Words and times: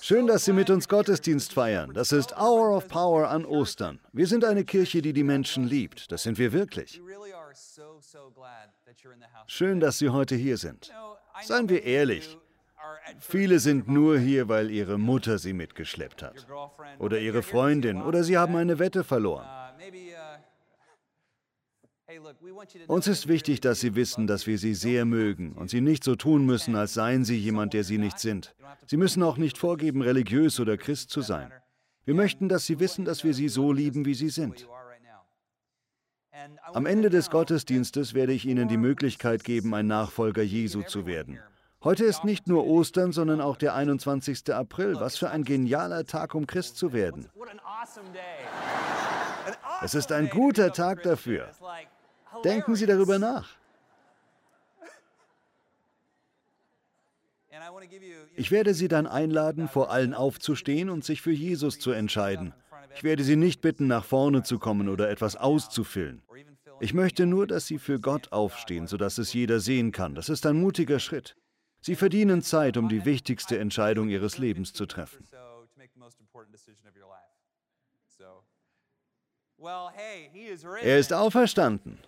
Schön, 0.00 0.26
dass 0.26 0.44
Sie 0.44 0.52
mit 0.52 0.70
uns 0.70 0.88
Gottesdienst 0.88 1.52
feiern. 1.52 1.92
Das 1.92 2.12
ist 2.12 2.36
Hour 2.36 2.76
of 2.76 2.88
Power 2.88 3.28
an 3.28 3.44
Ostern. 3.44 4.00
Wir 4.12 4.26
sind 4.26 4.44
eine 4.44 4.64
Kirche, 4.64 5.02
die 5.02 5.12
die 5.12 5.24
Menschen 5.24 5.66
liebt. 5.66 6.10
Das 6.12 6.22
sind 6.22 6.38
wir 6.38 6.52
wirklich. 6.52 7.00
Schön, 9.46 9.80
dass 9.80 9.98
Sie 9.98 10.08
heute 10.10 10.34
hier 10.34 10.56
sind. 10.56 10.92
Seien 11.42 11.68
wir 11.68 11.82
ehrlich. 11.82 12.38
Viele 13.20 13.58
sind 13.58 13.88
nur 13.88 14.18
hier, 14.18 14.48
weil 14.48 14.70
ihre 14.70 14.98
Mutter 14.98 15.38
sie 15.38 15.52
mitgeschleppt 15.52 16.22
hat. 16.22 16.46
Oder 16.98 17.18
ihre 17.18 17.42
Freundin. 17.42 18.02
Oder 18.02 18.24
sie 18.24 18.36
haben 18.36 18.56
eine 18.56 18.78
Wette 18.78 19.04
verloren. 19.04 19.46
Uns 22.86 23.06
ist 23.06 23.28
wichtig, 23.28 23.60
dass 23.60 23.80
Sie 23.80 23.94
wissen, 23.94 24.26
dass 24.26 24.46
wir 24.46 24.58
Sie 24.58 24.74
sehr 24.74 25.04
mögen 25.04 25.52
und 25.52 25.70
Sie 25.70 25.80
nicht 25.80 26.04
so 26.04 26.16
tun 26.16 26.44
müssen, 26.44 26.76
als 26.76 26.94
seien 26.94 27.24
Sie 27.24 27.36
jemand, 27.36 27.72
der 27.72 27.84
Sie 27.84 27.98
nicht 27.98 28.18
sind. 28.18 28.54
Sie 28.86 28.96
müssen 28.96 29.22
auch 29.22 29.36
nicht 29.36 29.58
vorgeben, 29.58 30.02
religiös 30.02 30.60
oder 30.60 30.76
Christ 30.76 31.10
zu 31.10 31.22
sein. 31.22 31.52
Wir 32.04 32.14
möchten, 32.14 32.48
dass 32.48 32.66
Sie 32.66 32.80
wissen, 32.80 33.04
dass 33.04 33.24
wir 33.24 33.34
Sie 33.34 33.48
so 33.48 33.72
lieben, 33.72 34.04
wie 34.04 34.14
Sie 34.14 34.28
sind. 34.28 34.66
Am 36.72 36.86
Ende 36.86 37.10
des 37.10 37.30
Gottesdienstes 37.30 38.14
werde 38.14 38.32
ich 38.32 38.46
Ihnen 38.46 38.68
die 38.68 38.76
Möglichkeit 38.76 39.44
geben, 39.44 39.74
ein 39.74 39.86
Nachfolger 39.86 40.42
Jesu 40.42 40.82
zu 40.82 41.06
werden. 41.06 41.38
Heute 41.84 42.04
ist 42.04 42.24
nicht 42.24 42.46
nur 42.46 42.64
Ostern, 42.66 43.12
sondern 43.12 43.40
auch 43.40 43.56
der 43.56 43.74
21. 43.74 44.54
April. 44.54 44.96
Was 45.00 45.16
für 45.16 45.30
ein 45.30 45.42
genialer 45.42 46.04
Tag, 46.04 46.34
um 46.34 46.46
Christ 46.46 46.76
zu 46.76 46.92
werden. 46.92 47.28
Es 49.82 49.94
ist 49.94 50.12
ein 50.12 50.28
guter 50.28 50.72
Tag 50.72 51.02
dafür. 51.02 51.50
Denken 52.44 52.74
Sie 52.76 52.86
darüber 52.86 53.18
nach. 53.18 53.48
Ich 58.34 58.50
werde 58.50 58.74
Sie 58.74 58.88
dann 58.88 59.06
einladen, 59.06 59.68
vor 59.68 59.90
allen 59.90 60.14
aufzustehen 60.14 60.90
und 60.90 61.04
sich 61.04 61.20
für 61.22 61.32
Jesus 61.32 61.78
zu 61.78 61.92
entscheiden. 61.92 62.54
Ich 62.94 63.04
werde 63.04 63.24
Sie 63.24 63.36
nicht 63.36 63.60
bitten, 63.60 63.86
nach 63.86 64.04
vorne 64.04 64.42
zu 64.42 64.58
kommen 64.58 64.88
oder 64.88 65.10
etwas 65.10 65.36
auszufüllen. 65.36 66.22
Ich 66.80 66.94
möchte 66.94 67.26
nur, 67.26 67.46
dass 67.46 67.66
Sie 67.66 67.78
für 67.78 68.00
Gott 68.00 68.32
aufstehen, 68.32 68.86
sodass 68.86 69.18
es 69.18 69.32
jeder 69.32 69.60
sehen 69.60 69.92
kann. 69.92 70.14
Das 70.14 70.28
ist 70.28 70.46
ein 70.46 70.60
mutiger 70.60 70.98
Schritt. 70.98 71.36
Sie 71.80 71.96
verdienen 71.96 72.42
Zeit, 72.42 72.76
um 72.76 72.88
die 72.88 73.04
wichtigste 73.04 73.58
Entscheidung 73.58 74.08
Ihres 74.08 74.38
Lebens 74.38 74.72
zu 74.72 74.86
treffen. 74.86 75.24
Er 80.82 80.98
ist 80.98 81.12
auferstanden. 81.12 81.98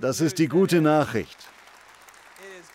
Das 0.00 0.20
ist 0.20 0.38
die 0.38 0.48
gute 0.48 0.80
Nachricht. 0.80 1.38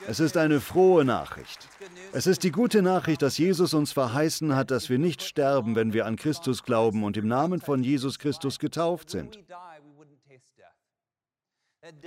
Es 0.07 0.19
ist 0.19 0.37
eine 0.37 0.61
frohe 0.61 1.03
Nachricht. 1.03 1.67
Es 2.13 2.27
ist 2.27 2.43
die 2.43 2.51
gute 2.51 2.81
Nachricht, 2.81 3.21
dass 3.21 3.37
Jesus 3.37 3.73
uns 3.73 3.91
verheißen 3.91 4.55
hat, 4.55 4.71
dass 4.71 4.89
wir 4.89 4.99
nicht 4.99 5.21
sterben, 5.21 5.75
wenn 5.75 5.93
wir 5.93 6.05
an 6.05 6.15
Christus 6.15 6.63
glauben 6.63 7.03
und 7.03 7.17
im 7.17 7.27
Namen 7.27 7.61
von 7.61 7.83
Jesus 7.83 8.19
Christus 8.19 8.59
getauft 8.59 9.09
sind. 9.09 9.39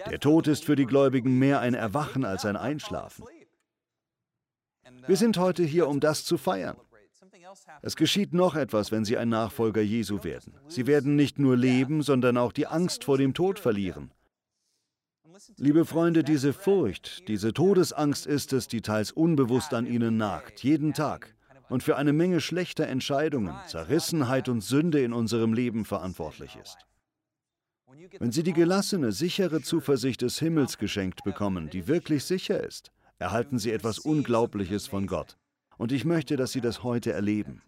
Der 0.07 0.21
Tod 0.21 0.47
ist 0.47 0.65
für 0.65 0.77
die 0.77 0.87
Gläubigen 0.87 1.39
mehr 1.39 1.61
ein 1.61 1.75
Erwachen 1.75 2.25
als 2.25 2.45
ein 2.45 2.57
Einschlafen. 2.57 3.25
Wir 5.07 5.17
sind 5.17 5.39
heute 5.39 5.63
hier, 5.63 5.89
um 5.89 6.01
das 6.01 6.25
zu 6.25 6.39
feiern. 6.39 6.77
Es 7.83 7.97
geschieht 7.97 8.33
noch 8.35 8.55
etwas, 8.55 8.93
wenn 8.93 9.05
Sie 9.05 9.17
ein 9.17 9.29
Nachfolger 9.29 9.83
Jesu 9.83 10.25
werden. 10.25 10.55
Sie 10.69 10.87
werden 10.87 11.17
nicht 11.17 11.39
nur 11.39 11.57
leben, 11.57 12.03
sondern 12.03 12.37
auch 12.37 12.53
die 12.53 12.67
Angst 12.67 13.05
vor 13.05 13.19
dem 13.19 13.35
Tod 13.35 13.59
verlieren. 13.59 14.13
Liebe 15.57 15.85
Freunde, 15.85 16.23
diese 16.23 16.53
Furcht, 16.53 17.27
diese 17.29 17.53
Todesangst 17.53 18.27
ist 18.27 18.53
es, 18.53 18.69
die 18.69 18.83
teils 18.83 19.11
unbewusst 19.11 19.73
an 19.73 19.87
ihnen 19.87 20.17
nagt, 20.17 20.63
jeden 20.63 20.93
Tag 20.93 21.35
und 21.71 21.83
für 21.83 21.97
eine 21.97 22.13
Menge 22.13 22.41
schlechter 22.41 22.87
Entscheidungen, 22.89 23.55
Zerrissenheit 23.67 24.49
und 24.49 24.61
Sünde 24.61 25.03
in 25.03 25.13
unserem 25.13 25.55
Leben 25.55 25.85
verantwortlich 25.85 26.59
ist. 26.61 26.79
Wenn 28.19 28.33
Sie 28.33 28.43
die 28.43 28.53
gelassene, 28.53 29.13
sichere 29.13 29.63
Zuversicht 29.63 30.23
des 30.23 30.39
Himmels 30.39 30.79
geschenkt 30.79 31.23
bekommen, 31.25 31.71
die 31.71 31.87
wirklich 31.87 32.25
sicher 32.25 32.63
ist, 32.63 32.91
erhalten 33.19 33.59
Sie 33.59 33.71
etwas 33.71 33.99
Unglaubliches 33.99 34.87
von 34.89 35.07
Gott. 35.07 35.37
Und 35.81 35.93
ich 35.93 36.05
möchte, 36.05 36.37
dass 36.37 36.53
Sie 36.53 36.61
das 36.61 36.83
heute 36.83 37.11
erleben. 37.11 37.63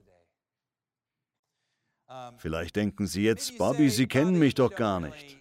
Vielleicht 2.37 2.77
denken 2.77 3.07
Sie 3.07 3.25
jetzt, 3.25 3.57
Bobby, 3.57 3.89
Sie 3.89 4.07
kennen 4.07 4.39
mich 4.39 4.55
doch 4.55 4.75
gar 4.75 5.01
nicht. 5.01 5.39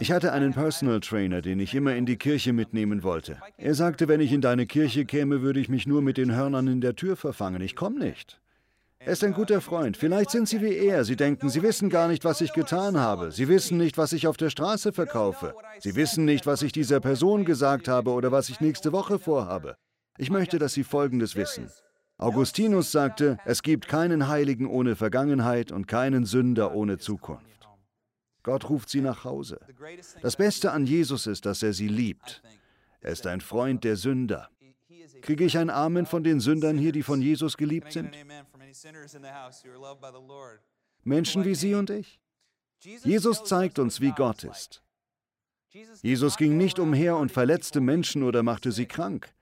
Ich 0.00 0.10
hatte 0.10 0.32
einen 0.32 0.54
Personal 0.54 1.00
Trainer, 1.00 1.42
den 1.42 1.60
ich 1.60 1.74
immer 1.74 1.94
in 1.94 2.06
die 2.06 2.16
Kirche 2.16 2.54
mitnehmen 2.54 3.02
wollte. 3.02 3.42
Er 3.58 3.74
sagte, 3.74 4.08
wenn 4.08 4.22
ich 4.22 4.32
in 4.32 4.40
deine 4.40 4.64
Kirche 4.64 5.04
käme, 5.04 5.42
würde 5.42 5.60
ich 5.60 5.68
mich 5.68 5.86
nur 5.86 6.00
mit 6.00 6.16
den 6.16 6.34
Hörnern 6.34 6.66
in 6.66 6.80
der 6.80 6.96
Tür 6.96 7.16
verfangen. 7.16 7.60
Ich 7.60 7.76
komme 7.76 7.98
nicht. 7.98 8.40
Er 9.00 9.12
ist 9.12 9.22
ein 9.22 9.34
guter 9.34 9.60
Freund. 9.60 9.98
Vielleicht 9.98 10.30
sind 10.30 10.48
Sie 10.48 10.62
wie 10.62 10.74
er. 10.74 11.04
Sie 11.04 11.16
denken, 11.16 11.50
Sie 11.50 11.62
wissen 11.62 11.90
gar 11.90 12.08
nicht, 12.08 12.24
was 12.24 12.40
ich 12.40 12.54
getan 12.54 12.98
habe. 12.98 13.32
Sie 13.32 13.48
wissen 13.48 13.76
nicht, 13.76 13.98
was 13.98 14.14
ich 14.14 14.26
auf 14.26 14.38
der 14.38 14.48
Straße 14.48 14.94
verkaufe. 14.94 15.54
Sie 15.80 15.94
wissen 15.94 16.24
nicht, 16.24 16.46
was 16.46 16.62
ich 16.62 16.72
dieser 16.72 17.00
Person 17.00 17.44
gesagt 17.44 17.86
habe 17.86 18.12
oder 18.12 18.32
was 18.32 18.48
ich 18.48 18.62
nächste 18.62 18.92
Woche 18.92 19.18
vorhabe. 19.18 19.76
Ich 20.18 20.30
möchte, 20.30 20.58
dass 20.58 20.74
Sie 20.74 20.84
Folgendes 20.84 21.36
wissen. 21.36 21.70
Augustinus 22.18 22.92
sagte, 22.92 23.38
es 23.44 23.62
gibt 23.62 23.88
keinen 23.88 24.28
Heiligen 24.28 24.66
ohne 24.66 24.94
Vergangenheit 24.94 25.72
und 25.72 25.88
keinen 25.88 26.24
Sünder 26.24 26.74
ohne 26.74 26.98
Zukunft. 26.98 27.68
Gott 28.44 28.68
ruft 28.68 28.90
sie 28.90 29.00
nach 29.00 29.24
Hause. 29.24 29.58
Das 30.22 30.36
Beste 30.36 30.70
an 30.70 30.86
Jesus 30.86 31.26
ist, 31.26 31.46
dass 31.46 31.62
er 31.62 31.72
sie 31.72 31.88
liebt. 31.88 32.42
Er 33.00 33.12
ist 33.12 33.26
ein 33.26 33.40
Freund 33.40 33.82
der 33.84 33.96
Sünder. 33.96 34.48
Kriege 35.22 35.44
ich 35.44 35.58
ein 35.58 35.70
Amen 35.70 36.06
von 36.06 36.22
den 36.22 36.40
Sündern 36.40 36.78
hier, 36.78 36.92
die 36.92 37.02
von 37.02 37.20
Jesus 37.20 37.56
geliebt 37.56 37.92
sind? 37.92 38.14
Menschen 41.02 41.44
wie 41.44 41.54
Sie 41.54 41.74
und 41.74 41.90
ich. 41.90 42.20
Jesus 42.80 43.44
zeigt 43.44 43.78
uns, 43.78 44.00
wie 44.00 44.12
Gott 44.12 44.44
ist. 44.44 44.82
Jesus 46.02 46.36
ging 46.36 46.56
nicht 46.56 46.78
umher 46.78 47.16
und 47.16 47.32
verletzte 47.32 47.80
Menschen 47.80 48.22
oder 48.22 48.42
machte 48.42 48.70
sie 48.70 48.86
krank. 48.86 49.32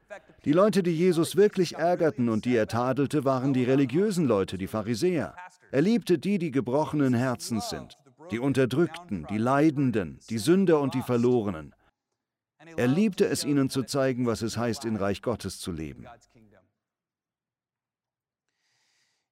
Die 0.45 0.53
Leute, 0.53 0.83
die 0.83 0.97
Jesus 0.97 1.37
wirklich 1.37 1.77
ärgerten 1.77 2.29
und 2.29 2.45
die 2.45 2.57
er 2.57 2.67
tadelte, 2.67 3.25
waren 3.25 3.53
die 3.53 3.65
religiösen 3.65 4.27
Leute, 4.27 4.59
die 4.59 4.67
Pharisäer. 4.67 5.35
Er 5.71 5.83
liebte 5.83 6.19
die, 6.19 6.39
die 6.39 6.51
gebrochenen 6.51 7.15
Herzens 7.15 7.71
sind 7.71 7.97
die 8.33 8.39
Unterdrückten, 8.39 9.27
die 9.29 9.39
Leidenden, 9.39 10.19
die 10.31 10.39
Sünder 10.39 10.81
und 10.81 10.95
die 10.95 11.03
Verlorenen. 11.03 11.75
Er 12.77 12.87
liebte 12.87 13.27
es 13.27 13.45
ihnen 13.45 13.69
zu 13.69 13.83
zeigen, 13.83 14.27
was 14.27 14.41
es 14.41 14.57
heißt, 14.57 14.85
in 14.87 14.97
Reich 14.97 15.21
Gottes 15.21 15.59
zu 15.59 15.71
leben. 15.71 16.07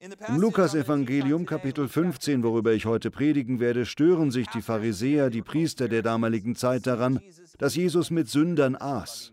Im 0.01 0.41
Lukas-Evangelium, 0.41 1.47
Kapitel 1.47 1.89
15, 1.89 2.43
worüber 2.43 2.73
ich 2.73 2.87
heute 2.87 3.11
predigen 3.11 3.61
werde, 3.61 3.87
stören 3.87 4.31
sich 4.31 4.47
die 4.49 4.63
Pharisäer, 4.63 5.31
die 5.31 5.43
Priester 5.43 5.89
der 5.89 6.03
damaligen 6.03 6.55
Zeit 6.57 6.87
daran, 6.87 7.21
dass 7.59 7.75
Jesus 7.75 8.11
mit 8.11 8.29
Sündern 8.29 8.77
aß. 8.77 9.33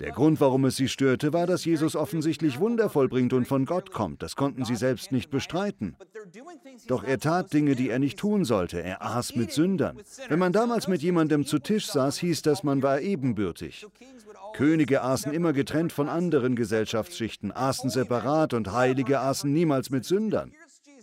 Der 0.00 0.10
Grund, 0.10 0.40
warum 0.40 0.64
es 0.64 0.76
sie 0.76 0.88
störte, 0.88 1.32
war, 1.32 1.46
dass 1.46 1.64
Jesus 1.64 1.94
offensichtlich 1.96 2.58
Wunder 2.58 2.90
vollbringt 2.90 3.32
und 3.32 3.46
von 3.46 3.64
Gott 3.64 3.92
kommt. 3.92 4.22
Das 4.22 4.36
konnten 4.36 4.64
sie 4.64 4.76
selbst 4.76 5.12
nicht 5.12 5.30
bestreiten. 5.30 5.96
Doch 6.88 7.04
er 7.04 7.18
tat 7.18 7.52
Dinge, 7.52 7.76
die 7.76 7.90
er 7.90 7.98
nicht 7.98 8.18
tun 8.18 8.44
sollte. 8.44 8.82
Er 8.82 9.02
aß 9.02 9.36
mit 9.36 9.52
Sündern. 9.52 10.00
Wenn 10.28 10.38
man 10.38 10.52
damals 10.52 10.88
mit 10.88 11.02
jemandem 11.02 11.46
zu 11.46 11.58
Tisch 11.58 11.86
saß, 11.86 12.18
hieß 12.18 12.42
das, 12.42 12.62
man 12.64 12.82
war 12.82 13.00
ebenbürtig. 13.00 13.86
Könige 14.54 15.02
aßen 15.02 15.32
immer 15.32 15.52
getrennt 15.52 15.92
von 15.92 16.08
anderen 16.08 16.56
Gesellschaftsschichten, 16.56 17.52
aßen 17.52 17.90
separat 17.90 18.54
und 18.54 18.72
Heilige 18.72 19.20
aßen 19.20 19.52
niemals 19.52 19.90
mit 19.90 20.04
Sündern. 20.04 20.52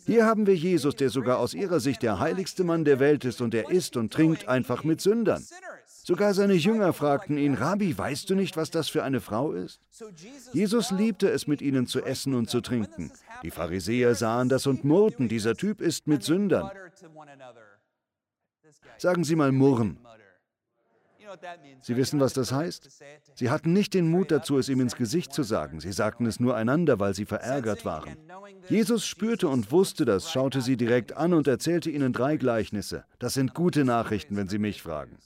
Hier 0.05 0.25
haben 0.25 0.47
wir 0.47 0.55
Jesus, 0.55 0.95
der 0.95 1.09
sogar 1.09 1.37
aus 1.37 1.53
ihrer 1.53 1.79
Sicht 1.79 2.01
der 2.01 2.19
heiligste 2.19 2.63
Mann 2.63 2.85
der 2.85 2.99
Welt 2.99 3.23
ist 3.23 3.41
und 3.41 3.53
er 3.53 3.69
isst 3.69 3.97
und 3.97 4.11
trinkt 4.11 4.47
einfach 4.47 4.83
mit 4.83 4.99
Sündern. 4.99 5.45
Sogar 6.03 6.33
seine 6.33 6.53
Jünger 6.53 6.93
fragten 6.93 7.37
ihn, 7.37 7.53
Rabbi, 7.53 7.97
weißt 7.97 8.29
du 8.29 8.35
nicht, 8.35 8.57
was 8.57 8.71
das 8.71 8.89
für 8.89 9.03
eine 9.03 9.21
Frau 9.21 9.51
ist? 9.51 9.79
Jesus 10.51 10.91
liebte 10.91 11.29
es, 11.29 11.47
mit 11.47 11.61
ihnen 11.61 11.85
zu 11.85 12.03
essen 12.03 12.33
und 12.33 12.49
zu 12.49 12.61
trinken. 12.61 13.11
Die 13.43 13.51
Pharisäer 13.51 14.15
sahen 14.15 14.49
das 14.49 14.65
und 14.65 14.83
murrten, 14.83 15.29
dieser 15.29 15.55
Typ 15.55 15.79
ist 15.79 16.07
mit 16.07 16.23
Sündern. 16.23 16.71
Sagen 18.97 19.23
Sie 19.23 19.35
mal 19.35 19.51
murren. 19.51 19.97
Sie 21.81 21.95
wissen, 21.95 22.19
was 22.19 22.33
das 22.33 22.51
heißt? 22.51 22.89
Sie 23.35 23.49
hatten 23.49 23.71
nicht 23.71 23.93
den 23.93 24.09
Mut 24.09 24.31
dazu, 24.31 24.57
es 24.57 24.69
ihm 24.69 24.81
ins 24.81 24.95
Gesicht 24.95 25.33
zu 25.33 25.43
sagen. 25.43 25.79
Sie 25.79 25.91
sagten 25.91 26.25
es 26.25 26.39
nur 26.39 26.55
einander, 26.55 26.99
weil 26.99 27.13
sie 27.13 27.25
verärgert 27.25 27.85
waren. 27.85 28.17
Jesus 28.67 29.05
spürte 29.05 29.47
und 29.47 29.71
wusste 29.71 30.03
das, 30.03 30.31
schaute 30.31 30.61
sie 30.61 30.77
direkt 30.77 31.15
an 31.15 31.33
und 31.33 31.47
erzählte 31.47 31.89
ihnen 31.89 32.11
drei 32.11 32.37
Gleichnisse. 32.37 33.05
Das 33.19 33.33
sind 33.33 33.53
gute 33.53 33.85
Nachrichten, 33.85 34.35
wenn 34.35 34.49
Sie 34.49 34.59
mich 34.59 34.81
fragen. 34.81 35.17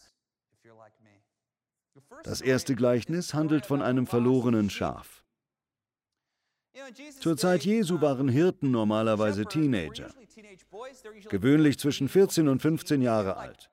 Das 2.25 2.41
erste 2.41 2.75
Gleichnis 2.75 3.35
handelt 3.35 3.67
von 3.67 3.83
einem 3.83 4.07
verlorenen 4.07 4.71
Schaf. 4.71 5.23
Zur 7.19 7.37
Zeit 7.37 7.63
Jesu 7.63 8.01
waren 8.01 8.27
Hirten 8.27 8.71
normalerweise 8.71 9.45
Teenager, 9.45 10.09
gewöhnlich 11.29 11.77
zwischen 11.77 12.09
14 12.09 12.47
und 12.47 12.63
15 12.63 13.03
Jahre 13.03 13.37
alt. 13.37 13.69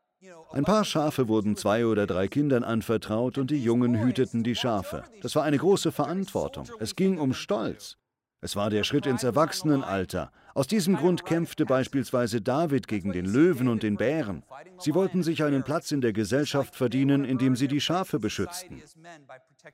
Ein 0.50 0.64
paar 0.64 0.84
Schafe 0.84 1.28
wurden 1.28 1.56
zwei 1.56 1.87
oder 1.87 2.06
drei 2.06 2.28
Kindern 2.28 2.62
anvertraut 2.62 3.38
und 3.38 3.50
die 3.50 3.62
Jungen 3.62 3.99
hüteten 3.99 4.44
die 4.44 4.55
Schafe. 4.55 5.02
Das 5.22 5.34
war 5.34 5.44
eine 5.44 5.56
große 5.56 5.90
Verantwortung. 5.90 6.69
Es 6.78 6.94
ging 6.94 7.19
um 7.19 7.32
Stolz. 7.32 7.96
Es 8.44 8.56
war 8.56 8.71
der 8.71 8.83
Schritt 8.83 9.06
ins 9.06 9.23
Erwachsenenalter. 9.23 10.33
Aus 10.55 10.67
diesem 10.67 10.97
Grund 10.97 11.25
kämpfte 11.25 11.65
beispielsweise 11.65 12.41
David 12.41 12.89
gegen 12.89 13.12
den 13.12 13.25
Löwen 13.25 13.69
und 13.69 13.85
den 13.85 13.97
Bären. 13.97 14.43
Sie 14.79 14.94
wollten 14.94 15.23
sich 15.23 15.44
einen 15.44 15.62
Platz 15.62 15.93
in 15.93 16.00
der 16.00 16.12
Gesellschaft 16.12 16.75
verdienen, 16.75 17.25
indem 17.25 17.55
sie 17.55 17.69
die 17.69 17.81
Schafe 17.81 18.19
beschützten. 18.19 18.83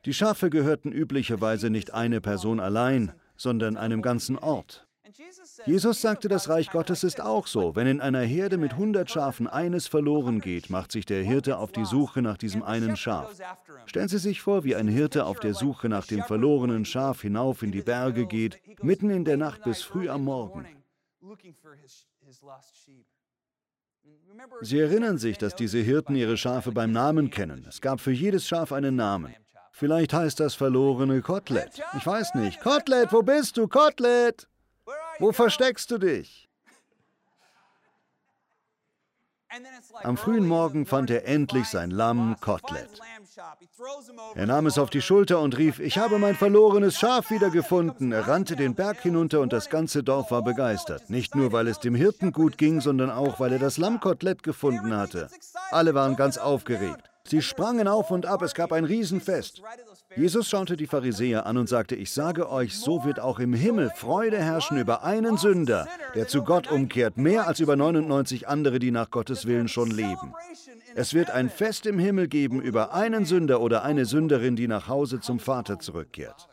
Die 0.04 0.12
Schafe 0.12 0.50
gehörten 0.50 0.92
üblicherweise 0.92 1.70
nicht 1.70 1.94
eine 1.94 2.20
Person 2.20 2.60
allein, 2.60 3.12
sondern 3.36 3.78
einem 3.78 4.02
ganzen 4.02 4.38
Ort. 4.38 4.87
Jesus 5.66 6.00
sagte, 6.00 6.28
das 6.28 6.48
Reich 6.48 6.70
Gottes 6.70 7.04
ist 7.04 7.20
auch 7.20 7.46
so. 7.46 7.74
Wenn 7.76 7.86
in 7.86 8.00
einer 8.00 8.20
Herde 8.20 8.58
mit 8.58 8.72
100 8.72 9.10
Schafen 9.10 9.46
eines 9.46 9.86
verloren 9.86 10.40
geht, 10.40 10.70
macht 10.70 10.92
sich 10.92 11.06
der 11.06 11.22
Hirte 11.22 11.58
auf 11.58 11.72
die 11.72 11.84
Suche 11.84 12.22
nach 12.22 12.38
diesem 12.38 12.62
einen 12.62 12.96
Schaf. 12.96 13.34
Stellen 13.86 14.08
Sie 14.08 14.18
sich 14.18 14.40
vor, 14.40 14.64
wie 14.64 14.76
ein 14.76 14.88
Hirte 14.88 15.24
auf 15.26 15.40
der 15.40 15.54
Suche 15.54 15.88
nach 15.88 16.06
dem 16.06 16.22
verlorenen 16.22 16.84
Schaf 16.84 17.22
hinauf 17.22 17.62
in 17.62 17.72
die 17.72 17.82
Berge 17.82 18.26
geht, 18.26 18.60
mitten 18.82 19.10
in 19.10 19.24
der 19.24 19.36
Nacht 19.36 19.62
bis 19.64 19.82
früh 19.82 20.08
am 20.08 20.24
Morgen. 20.24 20.66
Sie 24.60 24.78
erinnern 24.78 25.18
sich, 25.18 25.38
dass 25.38 25.54
diese 25.54 25.78
Hirten 25.78 26.14
ihre 26.14 26.36
Schafe 26.36 26.72
beim 26.72 26.92
Namen 26.92 27.30
kennen. 27.30 27.66
Es 27.68 27.80
gab 27.80 28.00
für 28.00 28.12
jedes 28.12 28.46
Schaf 28.46 28.72
einen 28.72 28.96
Namen. 28.96 29.34
Vielleicht 29.72 30.12
heißt 30.12 30.40
das 30.40 30.54
verlorene 30.54 31.22
Kotelett. 31.22 31.80
Ich 31.96 32.06
weiß 32.06 32.34
nicht. 32.34 32.60
Kotelett, 32.60 33.12
wo 33.12 33.22
bist 33.22 33.56
du, 33.56 33.68
Kotelett? 33.68 34.48
Wo 35.18 35.32
versteckst 35.32 35.90
du 35.90 35.98
dich? 35.98 36.48
Am 40.02 40.16
frühen 40.16 40.46
Morgen 40.46 40.84
fand 40.84 41.10
er 41.10 41.26
endlich 41.26 41.66
sein 41.68 41.90
Lamm 41.90 42.36
Kotelett. 42.40 43.00
Er 44.34 44.46
nahm 44.46 44.66
es 44.66 44.78
auf 44.78 44.90
die 44.90 45.00
Schulter 45.00 45.40
und 45.40 45.56
rief, 45.56 45.80
ich 45.80 45.96
habe 45.96 46.18
mein 46.18 46.34
verlorenes 46.34 46.98
Schaf 46.98 47.30
wiedergefunden. 47.30 48.12
Er 48.12 48.28
rannte 48.28 48.56
den 48.56 48.74
Berg 48.74 49.00
hinunter 49.00 49.40
und 49.40 49.52
das 49.52 49.70
ganze 49.70 50.02
Dorf 50.02 50.30
war 50.30 50.42
begeistert. 50.42 51.08
Nicht 51.08 51.34
nur, 51.34 51.52
weil 51.52 51.66
es 51.68 51.80
dem 51.80 51.94
Hirten 51.94 52.32
gut 52.32 52.58
ging, 52.58 52.80
sondern 52.80 53.10
auch, 53.10 53.40
weil 53.40 53.52
er 53.52 53.58
das 53.58 53.78
Lammkotelett 53.78 54.42
gefunden 54.42 54.94
hatte. 54.96 55.28
Alle 55.70 55.94
waren 55.94 56.16
ganz 56.16 56.36
aufgeregt. 56.36 57.07
Sie 57.28 57.42
sprangen 57.42 57.88
auf 57.88 58.10
und 58.10 58.24
ab, 58.24 58.40
es 58.42 58.54
gab 58.54 58.72
ein 58.72 58.84
Riesenfest. 58.84 59.62
Jesus 60.16 60.48
schaute 60.48 60.76
die 60.76 60.86
Pharisäer 60.86 61.44
an 61.44 61.58
und 61.58 61.68
sagte, 61.68 61.94
ich 61.94 62.10
sage 62.12 62.50
euch, 62.50 62.78
so 62.78 63.04
wird 63.04 63.20
auch 63.20 63.38
im 63.38 63.52
Himmel 63.52 63.90
Freude 63.94 64.38
herrschen 64.38 64.78
über 64.78 65.04
einen 65.04 65.36
Sünder, 65.36 65.86
der 66.14 66.26
zu 66.26 66.42
Gott 66.42 66.70
umkehrt, 66.70 67.18
mehr 67.18 67.46
als 67.46 67.60
über 67.60 67.76
99 67.76 68.48
andere, 68.48 68.78
die 68.78 68.90
nach 68.90 69.10
Gottes 69.10 69.46
Willen 69.46 69.68
schon 69.68 69.90
leben. 69.90 70.34
Es 70.94 71.12
wird 71.12 71.30
ein 71.30 71.50
Fest 71.50 71.84
im 71.86 71.98
Himmel 71.98 72.28
geben 72.28 72.62
über 72.62 72.94
einen 72.94 73.26
Sünder 73.26 73.60
oder 73.60 73.82
eine 73.82 74.06
Sünderin, 74.06 74.56
die 74.56 74.68
nach 74.68 74.88
Hause 74.88 75.20
zum 75.20 75.38
Vater 75.38 75.78
zurückkehrt. 75.78 76.48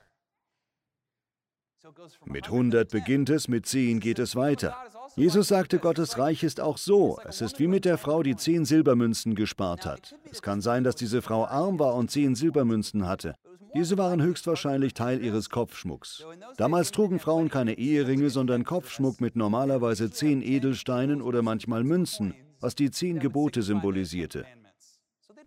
Mit 2.26 2.46
100 2.46 2.90
beginnt 2.90 3.30
es, 3.30 3.48
mit 3.48 3.66
10 3.66 4.00
geht 4.00 4.20
es 4.20 4.36
weiter. 4.36 4.76
Jesus 5.18 5.48
sagte, 5.48 5.80
Gottes 5.80 6.18
Reich 6.18 6.44
ist 6.44 6.60
auch 6.60 6.78
so. 6.78 7.18
Es 7.26 7.40
ist 7.40 7.60
wie 7.60 7.68
mit 7.68 7.86
der 7.86 7.98
Frau, 7.98 8.22
die 8.22 8.36
zehn 8.36 8.66
Silbermünzen 8.66 9.34
gespart 9.34 9.86
hat. 9.86 10.14
Es 10.30 10.42
kann 10.42 10.60
sein, 10.60 10.84
dass 10.84 10.96
diese 10.96 11.22
Frau 11.22 11.46
arm 11.46 11.80
war 11.80 11.96
und 11.96 12.12
zehn 12.12 12.36
Silbermünzen 12.36 13.08
hatte. 13.08 13.36
Diese 13.74 13.98
waren 13.98 14.22
höchstwahrscheinlich 14.22 14.94
Teil 14.94 15.24
ihres 15.24 15.50
Kopfschmucks. 15.50 16.26
Damals 16.58 16.92
trugen 16.92 17.20
Frauen 17.20 17.50
keine 17.50 17.78
Eheringe, 17.78 18.30
sondern 18.30 18.66
Kopfschmuck 18.66 19.22
mit 19.22 19.36
normalerweise 19.36 20.12
zehn 20.12 20.42
Edelsteinen 20.42 21.22
oder 21.22 21.42
manchmal 21.42 21.84
Münzen, 21.84 22.34
was 22.60 22.76
die 22.76 22.92
zehn 22.92 23.20
Gebote 23.20 23.64
symbolisierte. 23.64 24.46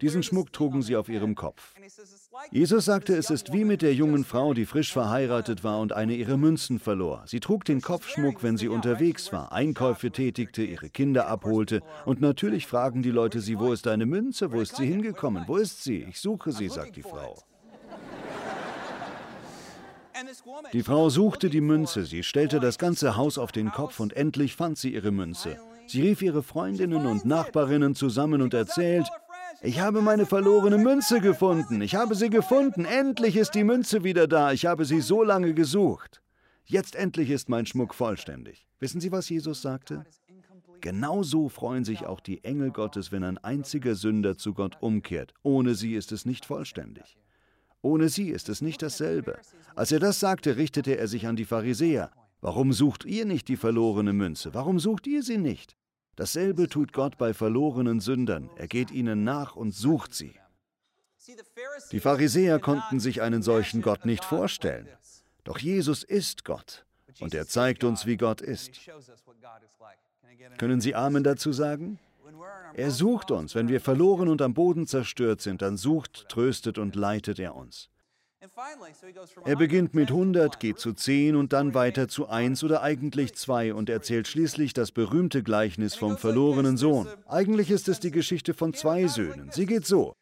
Diesen 0.00 0.23
Schmuck 0.23 0.53
trugen 0.53 0.82
sie 0.82 0.97
auf 0.97 1.09
ihrem 1.09 1.35
Kopf. 1.35 1.75
Jesus 2.50 2.84
sagte, 2.84 3.16
es 3.16 3.30
ist 3.30 3.52
wie 3.52 3.64
mit 3.64 3.82
der 3.82 3.94
jungen 3.94 4.25
Frau, 4.25 4.54
die 4.54 4.66
frisch 4.66 4.92
verheiratet 4.92 5.64
war 5.64 5.80
und 5.80 5.92
eine 5.92 6.14
ihrer 6.14 6.36
Münzen 6.36 6.78
verlor. 6.78 7.22
Sie 7.26 7.40
trug 7.40 7.64
den 7.64 7.80
Kopfschmuck, 7.80 8.42
wenn 8.42 8.56
sie 8.56 8.69
unterwegs 8.69 9.32
war, 9.32 9.52
Einkäufe 9.52 10.10
tätigte, 10.10 10.62
ihre 10.62 10.88
Kinder 10.88 11.26
abholte. 11.26 11.82
Und 12.04 12.20
natürlich 12.20 12.66
fragen 12.66 13.02
die 13.02 13.10
Leute 13.10 13.40
sie, 13.40 13.58
wo 13.58 13.72
ist 13.72 13.86
deine 13.86 14.06
Münze? 14.06 14.52
Wo 14.52 14.60
ist 14.60 14.76
sie 14.76 14.86
hingekommen? 14.86 15.44
Wo 15.46 15.56
ist 15.56 15.82
sie? 15.82 16.04
Ich 16.08 16.20
suche 16.20 16.52
sie, 16.52 16.69
sagt 16.69 16.96
die 16.96 17.02
Frau. 17.02 17.36
Die 20.72 20.82
Frau 20.82 21.10
suchte 21.10 21.48
die 21.48 21.60
Münze, 21.60 22.04
sie 22.04 22.22
stellte 22.22 22.60
das 22.60 22.78
ganze 22.78 23.16
Haus 23.16 23.38
auf 23.38 23.52
den 23.52 23.70
Kopf 23.70 24.00
und 24.00 24.14
endlich 24.16 24.56
fand 24.56 24.76
sie 24.76 24.92
ihre 24.92 25.12
Münze. 25.12 25.58
Sie 25.86 26.02
rief 26.02 26.22
ihre 26.22 26.42
Freundinnen 26.42 27.06
und 27.06 27.24
Nachbarinnen 27.24 27.94
zusammen 27.94 28.42
und 28.42 28.52
erzählt, 28.52 29.08
ich 29.60 29.81
habe 29.81 30.02
meine 30.02 30.26
verlorene 30.26 30.78
Münze 30.78 31.20
gefunden. 31.20 31.81
Ich 31.81 31.94
habe 31.94 32.14
sie 32.14 32.31
gefunden. 32.31 32.84
Endlich 32.84 33.37
ist 33.37 33.55
die 33.55 33.64
Münze 33.64 34.05
wieder 34.05 34.28
da. 34.28 34.52
Ich 34.52 34.66
habe 34.66 34.84
sie 34.84 35.00
so 35.00 35.22
lange 35.25 35.55
gesucht. 35.55 36.22
Jetzt 36.64 36.94
endlich 36.94 37.31
ist 37.31 37.49
mein 37.49 37.66
Schmuck 37.66 37.94
vollständig. 37.94 38.66
Wissen 38.78 39.00
Sie, 39.00 39.10
was 39.10 39.28
Jesus 39.28 39.62
sagte? 39.62 40.05
Genauso 40.81 41.49
freuen 41.49 41.84
sich 41.84 42.06
auch 42.06 42.20
die 42.20 42.44
Engel 42.44 42.70
Gottes, 42.70 43.10
wenn 43.10 43.25
ein 43.25 43.38
einziger 43.38 43.96
Sünder 43.96 44.37
zu 44.37 44.55
Gott 44.55 44.76
umkehrt. 44.81 45.34
Ohne 45.43 45.75
sie 45.75 45.94
ist 45.94 46.12
es 46.12 46.25
nicht 46.25 46.44
vollständig. 46.44 47.16
Ohne 47.82 48.08
sie 48.08 48.31
ist 48.31 48.49
es 48.49 48.60
nicht 48.60 48.82
dasselbe. 48.82 49.38
Als 49.75 49.90
er 49.90 49.99
das 49.99 50.20
sagte, 50.20 50.56
richtete 50.56 50.96
er 50.96 51.08
sich 51.08 51.26
an 51.26 51.37
die 51.37 51.44
Pharisäer. 51.44 52.12
Warum 52.40 52.72
sucht 52.72 53.05
ihr 53.05 53.25
nicht 53.25 53.49
die 53.49 53.56
verlorene 53.56 54.12
Münze? 54.12 54.55
Warum 54.55 54.78
sucht 54.78 55.08
ihr 55.08 55.25
sie 55.25 55.38
nicht? 55.38 55.76
Dasselbe 56.19 56.69
tut 56.69 56.93
Gott 56.93 57.17
bei 57.17 57.32
verlorenen 57.32 58.00
Sündern. 58.00 58.50
Er 58.56 58.67
geht 58.67 58.91
ihnen 58.91 59.23
nach 59.23 59.55
und 59.55 59.73
sucht 59.73 60.12
sie. 60.15 60.35
Die 61.93 62.00
Pharisäer 62.00 62.59
konnten 62.59 62.99
sich 62.99 63.23
einen 63.23 63.41
solchen 63.41 63.82
Gott 63.82 64.05
nicht 64.05 64.25
vorstellen. 64.25 64.88
Doch 65.44 65.59
Jesus 65.59 66.03
ist 66.03 66.44
Gott 66.44 66.85
und 67.20 67.35
er 67.35 67.47
zeigt 67.47 67.85
uns, 67.85 68.05
wie 68.05 68.17
Gott 68.17 68.41
ist. 68.41 68.81
Können 70.59 70.81
Sie 70.81 70.97
Amen 70.97 71.23
dazu 71.23 71.53
sagen? 71.53 72.00
Er 72.75 72.91
sucht 72.91 73.31
uns. 73.31 73.55
Wenn 73.55 73.69
wir 73.69 73.81
verloren 73.81 74.29
und 74.29 74.43
am 74.43 74.55
Boden 74.55 74.88
zerstört 74.88 75.41
sind, 75.41 75.62
dann 75.62 75.76
sucht, 75.76 76.29
tröstet 76.29 76.79
und 76.79 76.97
leitet 76.97 77.38
er 77.38 77.55
uns. 77.55 77.91
Er 79.44 79.56
beginnt 79.56 79.94
mit 79.94 80.11
100, 80.11 80.61
geht 80.61 80.79
zu 80.79 80.93
10 80.93 81.35
und 81.35 81.52
dann 81.52 81.75
weiter 81.75 82.06
zu 82.06 82.29
1 82.29 82.62
oder 82.62 82.82
eigentlich 82.82 83.35
2 83.35 83.75
und 83.75 83.90
erzählt 83.90 84.29
schließlich 84.29 84.73
das 84.73 84.93
berühmte 84.93 85.43
Gleichnis 85.43 85.96
vom 85.96 86.17
verlorenen 86.17 86.76
Sohn. 86.76 87.08
Eigentlich 87.26 87.70
ist 87.70 87.88
es 87.88 87.99
die 87.99 88.12
Geschichte 88.12 88.55
von 88.55 88.75
zwei 88.75 89.08
Söhnen. 89.08 89.50
Sie 89.50 89.67
geht 89.67 89.87
so. 89.87 90.14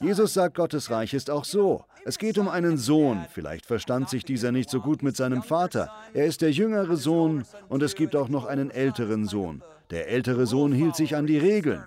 Jesus 0.00 0.34
sagt, 0.34 0.54
Gottes 0.56 0.90
Reich 0.90 1.14
ist 1.14 1.30
auch 1.30 1.44
so. 1.44 1.84
Es 2.04 2.18
geht 2.18 2.38
um 2.38 2.48
einen 2.48 2.78
Sohn. 2.78 3.26
Vielleicht 3.32 3.66
verstand 3.66 4.08
sich 4.08 4.24
dieser 4.24 4.52
nicht 4.52 4.70
so 4.70 4.80
gut 4.80 5.02
mit 5.02 5.16
seinem 5.16 5.42
Vater. 5.42 5.90
Er 6.12 6.26
ist 6.26 6.42
der 6.42 6.52
jüngere 6.52 6.96
Sohn 6.96 7.44
und 7.68 7.82
es 7.82 7.96
gibt 7.96 8.14
auch 8.14 8.28
noch 8.28 8.44
einen 8.44 8.70
älteren 8.70 9.26
Sohn. 9.26 9.64
Der 9.90 10.08
ältere 10.08 10.46
Sohn 10.46 10.72
hielt 10.72 10.94
sich 10.94 11.16
an 11.16 11.26
die 11.26 11.38
Regeln. 11.38 11.82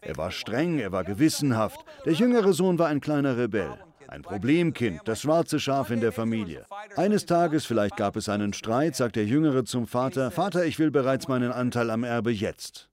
Er 0.00 0.16
war 0.16 0.32
streng, 0.32 0.80
er 0.80 0.90
war 0.90 1.04
gewissenhaft. 1.04 1.78
Der 2.04 2.12
jüngere 2.12 2.52
Sohn 2.52 2.78
war 2.78 2.88
ein 2.88 3.00
kleiner 3.00 3.36
Rebell. 3.36 3.78
Ein 4.08 4.22
Problemkind, 4.22 5.02
das 5.04 5.20
schwarze 5.20 5.60
Schaf 5.60 5.90
in 5.90 6.00
der 6.00 6.12
Familie. 6.12 6.64
Eines 6.96 7.26
Tages, 7.26 7.66
vielleicht 7.66 7.98
gab 7.98 8.16
es 8.16 8.30
einen 8.30 8.54
Streit, 8.54 8.96
sagt 8.96 9.16
der 9.16 9.26
Jüngere 9.26 9.64
zum 9.64 9.86
Vater, 9.86 10.30
Vater, 10.30 10.64
ich 10.64 10.78
will 10.78 10.90
bereits 10.90 11.28
meinen 11.28 11.52
Anteil 11.52 11.90
am 11.90 12.04
Erbe 12.04 12.32
jetzt. 12.32 12.88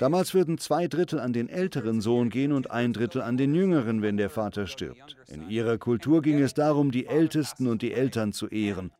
Damals 0.00 0.34
würden 0.34 0.58
zwei 0.58 0.88
Drittel 0.88 1.20
an 1.20 1.32
den 1.32 1.48
älteren 1.48 2.00
Sohn 2.00 2.28
gehen 2.28 2.50
und 2.50 2.72
ein 2.72 2.92
Drittel 2.92 3.22
an 3.22 3.36
den 3.36 3.54
jüngeren, 3.54 4.02
wenn 4.02 4.16
der 4.16 4.30
Vater 4.30 4.66
stirbt. 4.66 5.16
In 5.28 5.48
ihrer 5.48 5.78
Kultur 5.78 6.22
ging 6.22 6.40
es 6.40 6.54
darum, 6.54 6.90
die 6.90 7.06
Ältesten 7.06 7.68
und 7.68 7.80
die 7.80 7.92
Eltern 7.92 8.32
zu 8.32 8.48
ehren. 8.48 8.90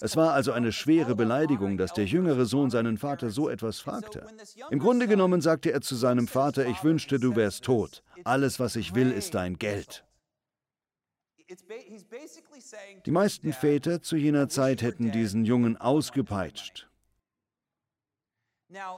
Es 0.00 0.16
war 0.16 0.32
also 0.32 0.52
eine 0.52 0.70
schwere 0.70 1.16
Beleidigung, 1.16 1.76
dass 1.76 1.92
der 1.92 2.04
jüngere 2.04 2.46
Sohn 2.46 2.70
seinen 2.70 2.96
Vater 2.98 3.30
so 3.30 3.48
etwas 3.48 3.80
fragte. 3.80 4.24
Im 4.70 4.78
Grunde 4.78 5.08
genommen 5.08 5.40
sagte 5.40 5.72
er 5.72 5.80
zu 5.80 5.96
seinem 5.96 6.28
Vater, 6.28 6.66
ich 6.66 6.84
wünschte, 6.84 7.18
du 7.18 7.34
wärst 7.34 7.64
tot. 7.64 8.04
Alles, 8.22 8.60
was 8.60 8.76
ich 8.76 8.94
will, 8.94 9.10
ist 9.10 9.34
dein 9.34 9.58
Geld. 9.58 10.04
Die 13.04 13.10
meisten 13.10 13.52
Väter 13.52 14.02
zu 14.02 14.16
jener 14.16 14.48
Zeit 14.48 14.82
hätten 14.82 15.10
diesen 15.10 15.44
Jungen 15.44 15.76
ausgepeitscht. 15.76 16.88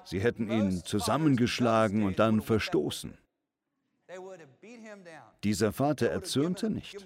Sie 0.05 0.21
hätten 0.21 0.51
ihn 0.51 0.85
zusammengeschlagen 0.85 2.03
und 2.03 2.19
dann 2.19 2.43
verstoßen. 2.43 3.17
Dieser 5.45 5.73
Vater 5.73 6.09
erzürnte 6.11 6.69
nicht. 6.69 6.97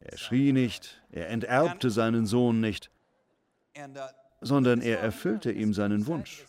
Er 0.00 0.18
schrie 0.18 0.52
nicht, 0.52 1.02
er 1.10 1.30
enterbte 1.30 1.90
seinen 1.90 2.26
Sohn 2.26 2.60
nicht, 2.60 2.90
uh, 3.78 3.82
sondern 4.42 4.82
er 4.82 5.00
erfüllte 5.00 5.50
ihm 5.52 5.72
seinen 5.72 6.06
Wunsch. 6.06 6.44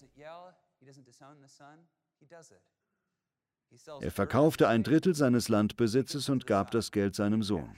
Er 4.01 4.12
verkaufte 4.12 4.67
ein 4.67 4.84
Drittel 4.84 5.15
seines 5.15 5.50
Landbesitzes 5.50 6.29
und 6.29 6.48
gab 6.48 6.72
das 6.72 6.91
Geld 6.91 7.15
seinem 7.15 7.44
Sohn. 7.44 7.75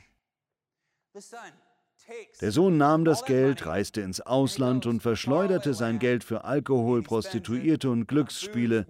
Der 2.42 2.52
Sohn 2.52 2.78
nahm 2.78 3.04
das 3.04 3.26
Geld, 3.26 3.66
reiste 3.66 4.02
ins 4.02 4.22
Ausland 4.22 4.86
und 4.86 5.02
verschleuderte 5.02 5.74
sein 5.74 6.00
Geld 6.00 6.24
für 6.24 6.44
Alkohol, 6.44 7.04
Prostituierte 7.04 7.90
und 7.90 8.08
Glücksspiele. 8.08 8.86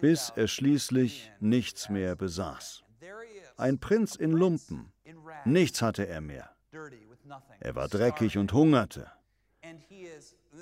bis 0.00 0.32
er 0.34 0.48
schließlich 0.48 1.30
nichts 1.40 1.88
mehr 1.88 2.16
besaß. 2.16 2.82
Ein 3.56 3.78
Prinz 3.78 4.16
in 4.16 4.32
Lumpen. 4.32 4.92
Nichts 5.44 5.82
hatte 5.82 6.06
er 6.06 6.20
mehr. 6.20 6.54
Er 7.60 7.74
war 7.74 7.88
dreckig 7.88 8.36
und 8.38 8.52
hungerte. 8.52 9.10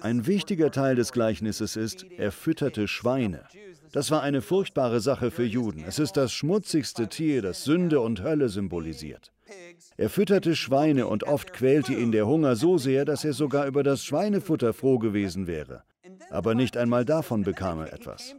Ein 0.00 0.26
wichtiger 0.26 0.70
Teil 0.70 0.96
des 0.96 1.12
Gleichnisses 1.12 1.76
ist, 1.76 2.04
er 2.16 2.32
fütterte 2.32 2.88
Schweine. 2.88 3.44
Das 3.92 4.10
war 4.10 4.22
eine 4.22 4.42
furchtbare 4.42 5.00
Sache 5.00 5.30
für 5.30 5.44
Juden. 5.44 5.84
Es 5.86 5.98
ist 5.98 6.16
das 6.16 6.32
schmutzigste 6.32 7.08
Tier, 7.08 7.42
das 7.42 7.64
Sünde 7.64 8.00
und 8.00 8.22
Hölle 8.22 8.48
symbolisiert. 8.48 9.32
Er 9.96 10.10
fütterte 10.10 10.56
Schweine 10.56 11.06
und 11.06 11.24
oft 11.24 11.52
quälte 11.52 11.94
ihn 11.94 12.10
der 12.10 12.26
Hunger 12.26 12.56
so 12.56 12.78
sehr, 12.78 13.04
dass 13.04 13.24
er 13.24 13.32
sogar 13.32 13.66
über 13.66 13.82
das 13.82 14.04
Schweinefutter 14.04 14.72
froh 14.72 14.98
gewesen 14.98 15.46
wäre. 15.46 15.84
Aber 16.30 16.54
nicht 16.54 16.76
einmal 16.76 17.04
davon 17.04 17.42
bekam 17.42 17.80
er 17.80 17.92
etwas. 17.92 18.34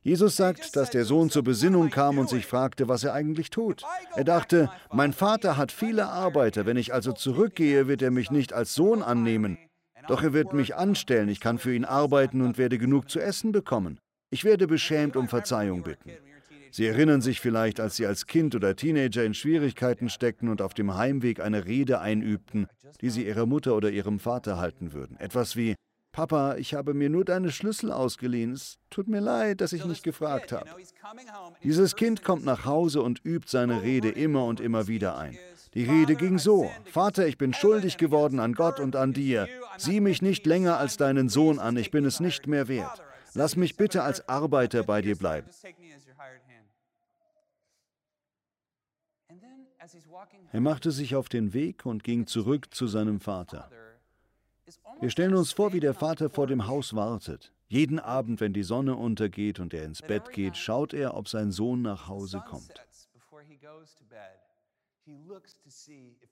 Jesus 0.00 0.36
sagt, 0.36 0.76
dass 0.76 0.90
der 0.90 1.04
Sohn 1.04 1.28
zur 1.28 1.42
Besinnung 1.42 1.90
kam 1.90 2.18
und 2.18 2.28
sich 2.28 2.46
fragte, 2.46 2.88
was 2.88 3.02
er 3.02 3.14
eigentlich 3.14 3.50
tut. 3.50 3.82
Er 4.14 4.24
dachte, 4.24 4.70
mein 4.92 5.12
Vater 5.12 5.56
hat 5.56 5.72
viele 5.72 6.06
Arbeiter, 6.06 6.66
wenn 6.66 6.76
ich 6.76 6.94
also 6.94 7.12
zurückgehe, 7.12 7.88
wird 7.88 8.00
er 8.02 8.12
mich 8.12 8.30
nicht 8.30 8.52
als 8.52 8.74
Sohn 8.74 9.02
annehmen. 9.02 9.58
Doch 10.08 10.22
er 10.22 10.32
wird 10.32 10.52
mich 10.54 10.74
anstellen, 10.74 11.28
ich 11.28 11.40
kann 11.40 11.58
für 11.58 11.74
ihn 11.74 11.84
arbeiten 11.84 12.40
und 12.40 12.58
werde 12.58 12.78
genug 12.78 13.10
zu 13.10 13.20
essen 13.20 13.52
bekommen. 13.52 14.00
Ich 14.30 14.44
werde 14.44 14.66
beschämt 14.66 15.16
um 15.16 15.28
Verzeihung 15.28 15.82
bitten. 15.82 16.10
Sie 16.70 16.86
erinnern 16.86 17.20
sich 17.20 17.40
vielleicht, 17.40 17.80
als 17.80 17.96
Sie 17.96 18.06
als 18.06 18.26
Kind 18.26 18.54
oder 18.54 18.76
Teenager 18.76 19.24
in 19.24 19.34
Schwierigkeiten 19.34 20.08
steckten 20.08 20.48
und 20.48 20.60
auf 20.60 20.74
dem 20.74 20.96
Heimweg 20.96 21.40
eine 21.40 21.64
Rede 21.64 22.00
einübten, 22.00 22.66
die 23.00 23.10
Sie 23.10 23.26
Ihrer 23.26 23.46
Mutter 23.46 23.74
oder 23.74 23.90
Ihrem 23.90 24.18
Vater 24.18 24.58
halten 24.58 24.92
würden. 24.92 25.16
Etwas 25.18 25.56
wie, 25.56 25.74
Papa, 26.12 26.56
ich 26.56 26.74
habe 26.74 26.94
mir 26.94 27.08
nur 27.08 27.24
deine 27.24 27.52
Schlüssel 27.52 27.92
ausgeliehen. 27.92 28.52
Es 28.52 28.78
tut 28.90 29.08
mir 29.08 29.20
leid, 29.20 29.60
dass 29.60 29.72
ich 29.72 29.84
nicht 29.84 30.02
gefragt 30.02 30.52
habe. 30.52 30.68
Dieses 31.62 31.96
Kind 31.96 32.24
kommt 32.24 32.44
nach 32.44 32.64
Hause 32.64 33.02
und 33.02 33.24
übt 33.24 33.48
seine 33.48 33.82
Rede 33.82 34.08
immer 34.08 34.44
und 34.44 34.60
immer 34.60 34.88
wieder 34.88 35.16
ein. 35.16 35.38
Die 35.74 35.84
Rede 35.84 36.16
ging 36.16 36.38
so, 36.38 36.70
Vater, 36.84 37.26
ich 37.26 37.38
bin 37.38 37.52
schuldig 37.52 37.98
geworden 37.98 38.40
an 38.40 38.54
Gott 38.54 38.80
und 38.80 38.96
an 38.96 39.12
dir. 39.12 39.48
Sieh 39.76 40.00
mich 40.00 40.22
nicht 40.22 40.46
länger 40.46 40.78
als 40.78 40.96
deinen 40.96 41.28
Sohn 41.28 41.58
an, 41.58 41.76
ich 41.76 41.90
bin 41.90 42.04
es 42.04 42.20
nicht 42.20 42.46
mehr 42.46 42.68
wert. 42.68 43.02
Lass 43.34 43.56
mich 43.56 43.76
bitte 43.76 44.02
als 44.02 44.28
Arbeiter 44.28 44.82
bei 44.82 45.02
dir 45.02 45.16
bleiben. 45.16 45.48
Er 50.52 50.60
machte 50.60 50.90
sich 50.90 51.14
auf 51.14 51.28
den 51.28 51.52
Weg 51.52 51.86
und 51.86 52.04
ging 52.04 52.26
zurück 52.26 52.74
zu 52.74 52.86
seinem 52.86 53.20
Vater. 53.20 53.70
Wir 55.00 55.10
stellen 55.10 55.34
uns 55.34 55.52
vor, 55.52 55.72
wie 55.72 55.80
der 55.80 55.94
Vater 55.94 56.28
vor 56.28 56.46
dem 56.46 56.66
Haus 56.66 56.94
wartet. 56.94 57.52
Jeden 57.68 57.98
Abend, 57.98 58.40
wenn 58.40 58.52
die 58.52 58.62
Sonne 58.62 58.96
untergeht 58.96 59.60
und 59.60 59.74
er 59.74 59.84
ins 59.84 60.02
Bett 60.02 60.32
geht, 60.32 60.56
schaut 60.56 60.94
er, 60.94 61.16
ob 61.16 61.28
sein 61.28 61.52
Sohn 61.52 61.82
nach 61.82 62.08
Hause 62.08 62.42
kommt. 62.46 62.74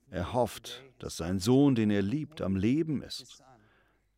Er 0.09 0.33
hofft, 0.33 0.83
dass 0.99 1.17
sein 1.17 1.39
Sohn, 1.39 1.75
den 1.75 1.89
er 1.89 2.01
liebt, 2.01 2.41
am 2.41 2.55
Leben 2.55 3.01
ist. 3.01 3.43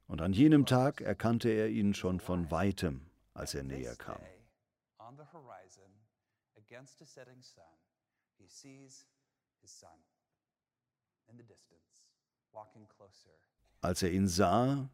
Und 0.07 0.21
an 0.21 0.33
jenem 0.33 0.65
Tag 0.65 1.01
erkannte 1.01 1.49
er 1.49 1.69
ihn 1.69 1.93
schon 1.93 2.19
von 2.19 2.49
weitem, 2.51 3.01
als 3.33 3.53
er 3.53 3.63
näher 3.63 3.95
kam. 3.95 4.21
Als 13.81 14.03
er 14.03 14.11
ihn 14.11 14.27
sah, 14.27 14.89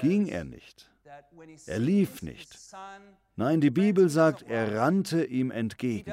ging 0.00 0.26
er 0.26 0.44
nicht. 0.44 0.90
Er 1.66 1.78
lief 1.78 2.22
nicht. 2.22 2.58
Nein, 3.36 3.60
die 3.60 3.70
Bibel 3.70 4.08
sagt, 4.08 4.42
er 4.42 4.76
rannte 4.76 5.24
ihm 5.24 5.50
entgegen. 5.50 6.12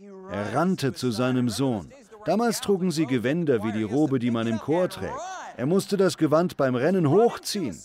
Er 0.00 0.54
rannte 0.54 0.92
zu 0.92 1.10
seinem 1.10 1.48
Sohn. 1.48 1.92
Damals 2.24 2.60
trugen 2.60 2.92
sie 2.92 3.06
Gewänder 3.06 3.64
wie 3.64 3.72
die 3.72 3.82
Robe, 3.82 4.20
die 4.20 4.30
man 4.30 4.46
im 4.46 4.58
Chor 4.58 4.88
trägt. 4.88 5.18
Er 5.56 5.66
musste 5.66 5.96
das 5.96 6.16
Gewand 6.16 6.56
beim 6.56 6.76
Rennen 6.76 7.10
hochziehen. 7.10 7.76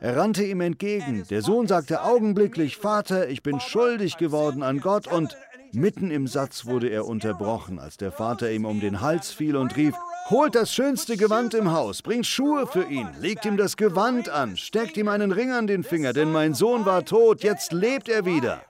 Er 0.00 0.16
rannte 0.16 0.44
ihm 0.44 0.62
entgegen. 0.62 1.24
Der 1.28 1.42
Sohn 1.42 1.66
sagte 1.66 2.02
augenblicklich, 2.02 2.78
Vater, 2.78 3.28
ich 3.28 3.42
bin 3.42 3.60
schuldig 3.60 4.16
geworden 4.16 4.62
an 4.62 4.80
Gott 4.80 5.08
und 5.08 5.36
mitten 5.72 6.10
im 6.10 6.26
Satz 6.26 6.64
wurde 6.64 6.88
er 6.88 7.06
unterbrochen, 7.06 7.78
als 7.78 7.98
der 7.98 8.12
Vater 8.12 8.50
ihm 8.50 8.64
um 8.64 8.80
den 8.80 9.02
Hals 9.02 9.30
fiel 9.30 9.54
und 9.54 9.76
rief, 9.76 9.94
Holt 10.30 10.54
das 10.54 10.72
schönste 10.72 11.16
Gewand 11.16 11.52
im 11.52 11.72
Haus, 11.72 12.00
bringt 12.00 12.26
Schuhe 12.26 12.66
für 12.66 12.84
ihn, 12.84 13.08
legt 13.18 13.44
ihm 13.44 13.56
das 13.56 13.76
Gewand 13.76 14.28
an, 14.28 14.56
steckt 14.56 14.96
ihm 14.96 15.08
einen 15.08 15.32
Ring 15.32 15.52
an 15.52 15.66
den 15.66 15.84
Finger, 15.84 16.12
denn 16.12 16.32
mein 16.32 16.54
Sohn 16.54 16.86
war 16.86 17.04
tot, 17.04 17.42
jetzt 17.42 17.72
lebt 17.72 18.08
er 18.08 18.24
wieder. 18.24 18.62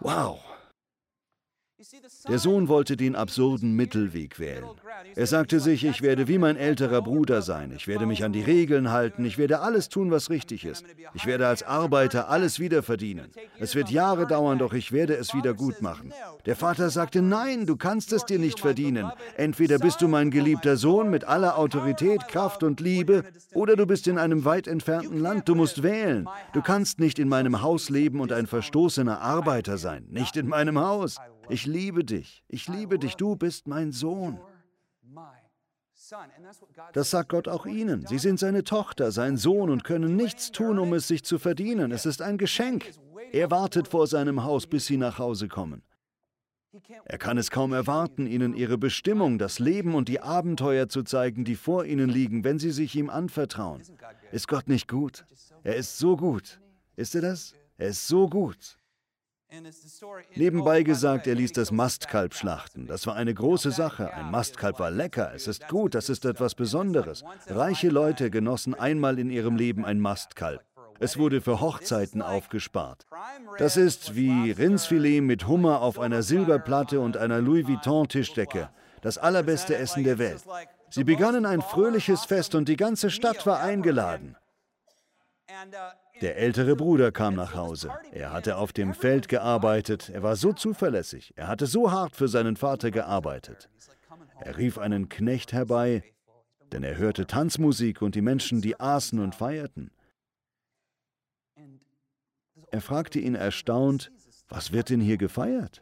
Wow. 0.00 0.49
Der 2.28 2.38
Sohn 2.38 2.68
wollte 2.68 2.96
den 2.96 3.16
absurden 3.16 3.74
Mittelweg 3.74 4.38
wählen. 4.38 4.64
Er 5.16 5.26
sagte 5.26 5.60
sich, 5.60 5.84
ich 5.84 6.02
werde 6.02 6.28
wie 6.28 6.36
mein 6.36 6.56
älterer 6.56 7.00
Bruder 7.00 7.40
sein, 7.40 7.72
ich 7.74 7.88
werde 7.88 8.06
mich 8.06 8.22
an 8.22 8.32
die 8.32 8.42
Regeln 8.42 8.90
halten, 8.90 9.24
ich 9.24 9.38
werde 9.38 9.60
alles 9.60 9.88
tun, 9.88 10.10
was 10.10 10.28
richtig 10.28 10.64
ist. 10.64 10.84
Ich 11.14 11.26
werde 11.26 11.46
als 11.46 11.62
Arbeiter 11.62 12.28
alles 12.28 12.60
wieder 12.60 12.82
verdienen. 12.82 13.30
Es 13.58 13.74
wird 13.74 13.90
Jahre 13.90 14.26
dauern, 14.26 14.58
doch 14.58 14.74
ich 14.74 14.92
werde 14.92 15.14
es 15.14 15.34
wieder 15.34 15.54
gut 15.54 15.80
machen. 15.80 16.12
Der 16.44 16.56
Vater 16.56 16.90
sagte, 16.90 17.22
nein, 17.22 17.66
du 17.66 17.76
kannst 17.76 18.12
es 18.12 18.26
dir 18.26 18.38
nicht 18.38 18.60
verdienen. 18.60 19.10
Entweder 19.36 19.78
bist 19.78 20.02
du 20.02 20.08
mein 20.08 20.30
geliebter 20.30 20.76
Sohn 20.76 21.08
mit 21.10 21.24
aller 21.24 21.56
Autorität, 21.58 22.28
Kraft 22.28 22.62
und 22.62 22.80
Liebe, 22.80 23.24
oder 23.54 23.76
du 23.76 23.86
bist 23.86 24.06
in 24.06 24.18
einem 24.18 24.44
weit 24.44 24.66
entfernten 24.66 25.18
Land, 25.18 25.48
du 25.48 25.54
musst 25.54 25.82
wählen. 25.82 26.28
Du 26.52 26.60
kannst 26.60 27.00
nicht 27.00 27.18
in 27.18 27.28
meinem 27.28 27.62
Haus 27.62 27.88
leben 27.88 28.20
und 28.20 28.32
ein 28.32 28.46
verstoßener 28.46 29.20
Arbeiter 29.20 29.78
sein, 29.78 30.06
nicht 30.10 30.36
in 30.36 30.46
meinem 30.46 30.78
Haus. 30.78 31.16
Ich 31.50 31.66
liebe 31.66 32.04
dich, 32.04 32.42
ich 32.48 32.68
liebe 32.68 32.98
dich, 32.98 33.16
du 33.16 33.36
bist 33.36 33.66
mein 33.66 33.92
Sohn. 33.92 34.40
Das 36.92 37.10
sagt 37.10 37.28
Gott 37.28 37.48
auch 37.48 37.66
ihnen. 37.66 38.06
Sie 38.06 38.18
sind 38.18 38.38
seine 38.38 38.64
Tochter, 38.64 39.12
sein 39.12 39.36
Sohn 39.36 39.70
und 39.70 39.84
können 39.84 40.16
nichts 40.16 40.50
tun, 40.50 40.78
um 40.78 40.92
es 40.94 41.08
sich 41.08 41.24
zu 41.24 41.38
verdienen. 41.38 41.92
Es 41.92 42.06
ist 42.06 42.22
ein 42.22 42.38
Geschenk. 42.38 42.90
Er 43.32 43.50
wartet 43.50 43.88
vor 43.88 44.06
seinem 44.06 44.42
Haus, 44.44 44.66
bis 44.66 44.86
sie 44.86 44.96
nach 44.96 45.18
Hause 45.18 45.48
kommen. 45.48 45.82
Er 47.04 47.18
kann 47.18 47.36
es 47.36 47.50
kaum 47.50 47.72
erwarten, 47.72 48.26
ihnen 48.26 48.54
ihre 48.54 48.78
Bestimmung, 48.78 49.38
das 49.38 49.58
Leben 49.58 49.94
und 49.94 50.08
die 50.08 50.20
Abenteuer 50.20 50.88
zu 50.88 51.02
zeigen, 51.02 51.44
die 51.44 51.56
vor 51.56 51.84
ihnen 51.84 52.08
liegen, 52.08 52.44
wenn 52.44 52.60
sie 52.60 52.70
sich 52.70 52.94
ihm 52.94 53.10
anvertrauen. 53.10 53.82
Ist 54.30 54.46
Gott 54.46 54.68
nicht 54.68 54.86
gut? 54.86 55.24
Er 55.64 55.76
ist 55.76 55.98
so 55.98 56.16
gut. 56.16 56.60
Ist 56.94 57.14
er 57.14 57.22
das? 57.22 57.54
Er 57.76 57.88
ist 57.88 58.06
so 58.06 58.28
gut. 58.28 58.78
Nebenbei 60.36 60.82
gesagt, 60.82 61.26
er 61.26 61.34
ließ 61.34 61.52
das 61.52 61.72
Mastkalb 61.72 62.34
schlachten. 62.34 62.86
Das 62.86 63.06
war 63.06 63.16
eine 63.16 63.34
große 63.34 63.72
Sache. 63.72 64.12
Ein 64.14 64.30
Mastkalb 64.30 64.78
war 64.78 64.90
lecker, 64.90 65.32
es 65.34 65.48
ist 65.48 65.68
gut, 65.68 65.94
das 65.94 66.08
ist 66.08 66.24
etwas 66.24 66.54
Besonderes. 66.54 67.24
Reiche 67.48 67.88
Leute 67.88 68.30
genossen 68.30 68.74
einmal 68.74 69.18
in 69.18 69.30
ihrem 69.30 69.56
Leben 69.56 69.84
ein 69.84 70.00
Mastkalb. 70.00 70.62
Es 71.00 71.18
wurde 71.18 71.40
für 71.40 71.60
Hochzeiten 71.60 72.20
aufgespart. 72.20 73.06
Das 73.58 73.76
ist 73.76 74.14
wie 74.14 74.50
Rindsfilet 74.50 75.22
mit 75.22 75.48
Hummer 75.48 75.80
auf 75.80 75.98
einer 75.98 76.22
Silberplatte 76.22 77.00
und 77.00 77.16
einer 77.16 77.40
Louis 77.40 77.66
Vuitton-Tischdecke. 77.66 78.68
Das 79.00 79.16
allerbeste 79.16 79.76
Essen 79.76 80.04
der 80.04 80.18
Welt. 80.18 80.42
Sie 80.90 81.04
begannen 81.04 81.46
ein 81.46 81.62
fröhliches 81.62 82.24
Fest 82.26 82.54
und 82.54 82.68
die 82.68 82.76
ganze 82.76 83.10
Stadt 83.10 83.46
war 83.46 83.60
eingeladen. 83.60 84.36
Der 86.20 86.36
ältere 86.36 86.76
Bruder 86.76 87.12
kam 87.12 87.34
nach 87.34 87.54
Hause. 87.54 87.90
Er 88.12 88.32
hatte 88.32 88.56
auf 88.56 88.72
dem 88.72 88.92
Feld 88.92 89.28
gearbeitet. 89.28 90.10
Er 90.10 90.22
war 90.22 90.36
so 90.36 90.52
zuverlässig. 90.52 91.32
Er 91.36 91.48
hatte 91.48 91.66
so 91.66 91.90
hart 91.90 92.14
für 92.14 92.28
seinen 92.28 92.56
Vater 92.56 92.90
gearbeitet. 92.90 93.70
Er 94.40 94.58
rief 94.58 94.78
einen 94.78 95.08
Knecht 95.08 95.52
herbei, 95.52 96.02
denn 96.72 96.82
er 96.82 96.98
hörte 96.98 97.26
Tanzmusik 97.26 98.02
und 98.02 98.14
die 98.14 98.20
Menschen, 98.20 98.60
die 98.60 98.78
aßen 98.78 99.18
und 99.18 99.34
feierten. 99.34 99.90
Er 102.70 102.80
fragte 102.80 103.18
ihn 103.18 103.34
erstaunt, 103.34 104.12
was 104.48 104.72
wird 104.72 104.90
denn 104.90 105.00
hier 105.00 105.16
gefeiert? 105.16 105.80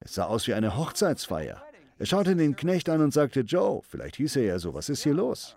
Es 0.00 0.14
sah 0.14 0.24
aus 0.24 0.46
wie 0.46 0.54
eine 0.54 0.76
Hochzeitsfeier. 0.76 1.62
Er 1.98 2.06
schaute 2.06 2.36
den 2.36 2.56
Knecht 2.56 2.88
an 2.88 3.00
und 3.00 3.12
sagte, 3.12 3.40
Joe, 3.40 3.82
vielleicht 3.82 4.16
hieß 4.16 4.36
er 4.36 4.44
ja 4.44 4.58
so, 4.58 4.74
was 4.74 4.88
ist 4.88 5.02
hier 5.02 5.14
los? 5.14 5.56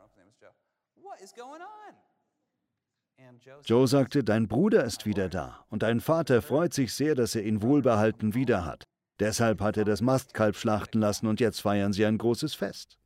Joe 3.65 3.87
sagte, 3.87 4.23
dein 4.23 4.47
Bruder 4.47 4.83
ist 4.83 5.05
wieder 5.05 5.29
da 5.29 5.65
und 5.69 5.83
dein 5.83 5.99
Vater 5.99 6.41
freut 6.41 6.73
sich 6.73 6.93
sehr, 6.93 7.15
dass 7.15 7.35
er 7.35 7.43
ihn 7.43 7.61
wohlbehalten 7.61 8.33
wieder 8.33 8.65
hat. 8.65 8.83
Deshalb 9.19 9.61
hat 9.61 9.77
er 9.77 9.85
das 9.85 10.01
Mastkalb 10.01 10.55
schlachten 10.55 10.99
lassen 10.99 11.27
und 11.27 11.39
jetzt 11.39 11.61
feiern 11.61 11.93
sie 11.93 12.05
ein 12.05 12.17
großes 12.17 12.55
Fest. 12.55 12.97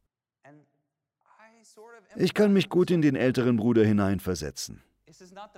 Ich 2.16 2.34
kann 2.34 2.54
mich 2.54 2.70
gut 2.70 2.92
in 2.92 3.02
den 3.02 3.16
älteren 3.16 3.58
Bruder 3.58 3.84
hineinversetzen. 3.84 4.82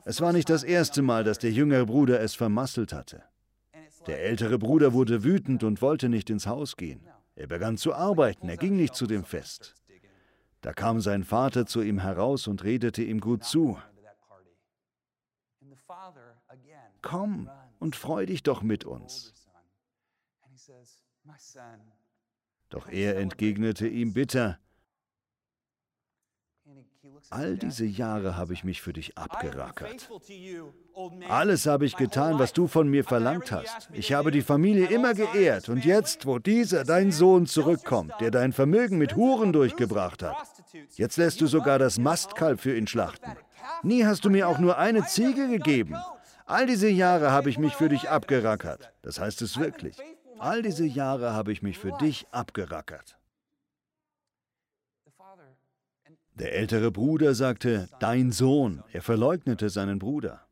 Es 0.06 0.22
war 0.22 0.34
nicht 0.34 0.50
das 0.50 0.64
erste 0.64 1.02
Mal, 1.02 1.24
dass 1.24 1.40
der 1.40 1.52
jüngere 1.52 1.86
Bruder 1.86 2.20
es 2.20 2.36
vermasselt 2.36 2.94
hatte. 2.94 3.24
Der 4.08 4.24
ältere 4.24 4.58
Bruder 4.58 4.94
wurde 4.94 5.24
wütend 5.24 5.64
und 5.64 5.82
wollte 5.82 6.10
nicht 6.10 6.30
ins 6.30 6.48
Haus 6.48 6.78
gehen. 6.78 7.08
Er 7.36 7.48
begann 7.48 7.78
zu 7.78 7.94
arbeiten, 7.94 8.50
er 8.50 8.58
ging 8.58 8.76
nicht 8.76 8.96
zu 8.96 9.06
dem 9.06 9.24
Fest. 9.24 9.76
Da 10.62 10.74
kam 10.74 11.02
sein 11.02 11.24
Vater 11.24 11.66
zu 11.66 11.82
ihm 11.82 12.00
heraus 12.00 12.48
und 12.48 12.64
redete 12.64 13.04
ihm 13.04 13.20
gut 13.20 13.44
zu. 13.44 13.78
Komm 17.02 17.50
und 17.80 17.96
freu 17.96 18.26
dich 18.26 18.44
doch 18.44 18.62
mit 18.62 18.86
uns. 18.86 19.34
Doch 22.70 22.90
er 22.90 23.18
entgegnete 23.18 23.88
ihm 23.88 24.14
bitter, 24.14 24.60
All 27.30 27.58
diese 27.58 27.86
Jahre 27.86 28.38
habe 28.38 28.54
ich 28.54 28.64
mich 28.64 28.82
für 28.82 28.94
dich 28.94 29.18
abgerackert. 29.18 30.10
Alles 31.30 31.66
habe 31.66 31.86
ich 31.86 31.96
getan, 31.96 32.40
was 32.40 32.54
du 32.54 32.68
von 32.68 32.88
mir 32.88 33.04
verlangt 33.04 33.52
hast. 33.52 33.90
Ich 33.94 34.14
habe 34.14 34.32
die 34.32 34.42
Familie 34.42 34.88
immer 34.88 35.14
geehrt. 35.14 35.70
Und 35.70 35.86
jetzt, 35.86 36.26
wo 36.26 36.40
dieser, 36.40 36.84
dein 36.84 37.12
Sohn, 37.12 37.46
zurückkommt, 37.46 38.14
der 38.20 38.32
dein 38.32 38.54
Vermögen 38.54 38.98
mit 38.98 39.16
Huren 39.16 39.54
durchgebracht 39.54 40.24
hat, 40.24 40.38
jetzt 40.96 41.18
lässt 41.18 41.42
du 41.42 41.48
sogar 41.48 41.80
das 41.80 41.98
Mastkalb 41.98 42.60
für 42.60 42.76
ihn 42.76 42.88
schlachten. 42.88 43.32
Nie 43.84 44.06
hast 44.06 44.26
du 44.26 44.30
mir 44.30 44.48
auch 44.48 44.60
nur 44.60 44.78
eine 44.78 45.06
Ziege 45.06 45.48
gegeben. 45.48 45.96
All 46.46 46.66
diese 46.66 46.90
Jahre 46.90 47.32
habe 47.32 47.50
ich 47.50 47.58
mich 47.58 47.76
für 47.76 47.90
dich 47.90 48.10
abgerackert. 48.10 48.92
Das 49.02 49.20
heißt 49.20 49.42
es 49.42 49.58
wirklich. 49.58 49.98
All 50.40 50.62
diese 50.62 50.86
Jahre 50.86 51.34
habe 51.34 51.52
ich 51.52 51.62
mich 51.62 51.78
für 51.78 51.92
dich 51.94 52.28
abgerackert. 52.32 53.18
Der 56.34 56.54
ältere 56.54 56.92
Bruder 56.92 57.34
sagte, 57.34 57.90
dein 58.00 58.32
Sohn. 58.32 58.84
Er 58.94 59.02
verleugnete 59.02 59.70
seinen 59.70 60.00
Bruder. 60.00 60.46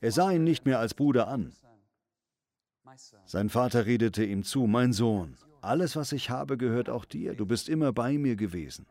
Er 0.00 0.12
sah 0.12 0.30
ihn 0.30 0.44
nicht 0.44 0.66
mehr 0.66 0.78
als 0.78 0.94
Bruder 0.94 1.28
an. 1.28 1.52
Sein 3.24 3.48
Vater 3.48 3.86
redete 3.86 4.24
ihm 4.24 4.42
zu, 4.42 4.66
mein 4.66 4.92
Sohn, 4.92 5.36
alles, 5.62 5.96
was 5.96 6.12
ich 6.12 6.30
habe, 6.30 6.56
gehört 6.56 6.88
auch 6.88 7.04
dir. 7.04 7.34
Du 7.34 7.46
bist 7.46 7.68
immer 7.68 7.92
bei 7.92 8.16
mir 8.18 8.36
gewesen. 8.36 8.86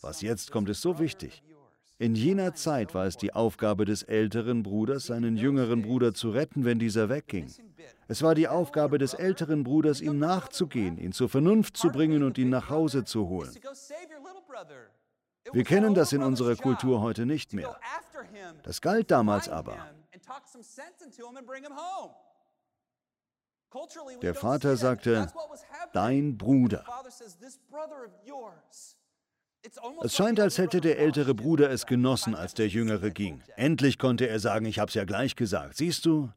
Was 0.00 0.22
jetzt 0.22 0.50
kommt, 0.50 0.68
ist 0.68 0.80
so 0.80 0.98
wichtig. 0.98 1.42
In 1.98 2.16
jener 2.16 2.54
Zeit 2.54 2.92
war 2.94 3.06
es 3.06 3.16
die 3.16 3.32
Aufgabe 3.32 3.84
des 3.84 4.02
älteren 4.02 4.64
Bruders, 4.64 5.06
seinen 5.06 5.36
jüngeren 5.36 5.82
Bruder 5.82 6.12
zu 6.12 6.30
retten, 6.30 6.64
wenn 6.64 6.80
dieser 6.80 7.08
wegging. 7.08 7.52
Es 8.08 8.22
war 8.22 8.34
die 8.34 8.48
Aufgabe 8.48 8.98
des 8.98 9.14
älteren 9.14 9.62
Bruders, 9.62 10.00
ihm 10.00 10.18
nachzugehen, 10.18 10.98
ihn 10.98 11.12
zur 11.12 11.28
Vernunft 11.28 11.76
zu 11.76 11.90
bringen 11.90 12.24
und 12.24 12.36
ihn 12.36 12.50
nach 12.50 12.68
Hause 12.68 13.04
zu 13.04 13.28
holen. 13.28 13.54
Wir 15.52 15.64
kennen 15.64 15.94
das 15.94 16.12
in 16.12 16.22
unserer 16.22 16.56
Kultur 16.56 17.00
heute 17.00 17.26
nicht 17.26 17.52
mehr. 17.52 17.78
Das 18.64 18.80
galt 18.80 19.10
damals 19.10 19.48
aber. 19.48 19.76
Der 24.22 24.34
Vater 24.34 24.76
sagte, 24.76 25.28
dein 25.92 26.38
Bruder. 26.38 26.84
Es 30.02 30.14
scheint, 30.14 30.40
als 30.40 30.58
hätte 30.58 30.80
der 30.80 30.98
ältere 30.98 31.34
Bruder 31.34 31.70
es 31.70 31.86
genossen, 31.86 32.34
als 32.34 32.54
der 32.54 32.68
jüngere 32.68 33.10
ging. 33.10 33.42
Endlich 33.56 33.98
konnte 33.98 34.28
er 34.28 34.38
sagen, 34.40 34.66
ich 34.66 34.78
hab's 34.78 34.94
ja 34.94 35.04
gleich 35.04 35.36
gesagt. 35.36 35.76
Siehst 35.76 36.04
du? 36.04 36.30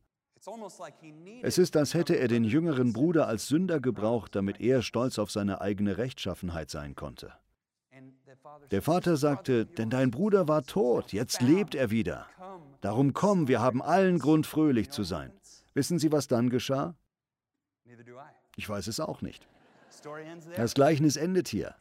Es 1.42 1.58
ist, 1.58 1.76
als 1.76 1.94
hätte 1.94 2.16
er 2.16 2.28
den 2.30 2.46
jüngeren 2.46 2.94
Bruder 2.94 3.28
als 3.28 3.48
Sünder 3.48 3.82
gebraucht, 3.82 4.36
damit 4.36 4.62
er 4.62 4.82
stolz 4.82 5.20
auf 5.20 5.30
seine 5.30 5.60
eigene 5.60 5.98
Rechtschaffenheit 5.98 6.70
sein 6.70 6.96
konnte. 6.96 7.34
Der 8.72 8.82
Vater 8.82 9.18
sagte, 9.18 9.66
denn 9.66 9.90
dein 9.90 10.12
Bruder 10.12 10.48
war 10.48 10.64
tot, 10.64 11.12
jetzt 11.12 11.42
lebt 11.42 11.76
er 11.76 11.90
wieder. 11.90 12.28
Darum 12.82 13.14
komm, 13.14 13.48
wir 13.48 13.62
haben 13.62 13.82
allen 13.82 14.20
Grund, 14.20 14.46
fröhlich 14.46 14.90
zu 14.90 15.04
sein. 15.04 15.32
Wissen 15.74 16.00
Sie, 16.00 16.12
was 16.12 16.28
dann 16.28 16.50
geschah? 16.50 16.96
Ich 18.56 18.70
weiß 18.70 18.88
es 18.88 19.00
auch 19.00 19.22
nicht. 19.22 19.47
Das 20.56 20.74
Gleichnis 20.74 21.16
endet 21.16 21.48
hier. 21.48 21.76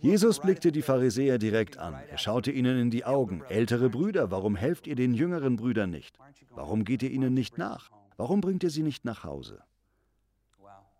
Jesus 0.00 0.40
blickte 0.40 0.72
die 0.72 0.82
Pharisäer 0.82 1.38
direkt 1.38 1.78
an. 1.78 1.94
Er 2.10 2.18
schaute 2.18 2.50
ihnen 2.50 2.78
in 2.78 2.90
die 2.90 3.04
Augen. 3.04 3.42
Ältere 3.48 3.90
Brüder, 3.90 4.30
warum 4.30 4.56
helft 4.56 4.86
ihr 4.86 4.96
den 4.96 5.14
jüngeren 5.14 5.56
Brüdern 5.56 5.90
nicht? 5.90 6.18
Warum 6.50 6.84
geht 6.84 7.02
ihr 7.02 7.10
ihnen 7.10 7.34
nicht 7.34 7.58
nach? 7.58 7.90
Warum 8.16 8.40
bringt 8.40 8.62
ihr 8.62 8.70
sie 8.70 8.82
nicht 8.82 9.04
nach 9.04 9.24
Hause? 9.24 9.62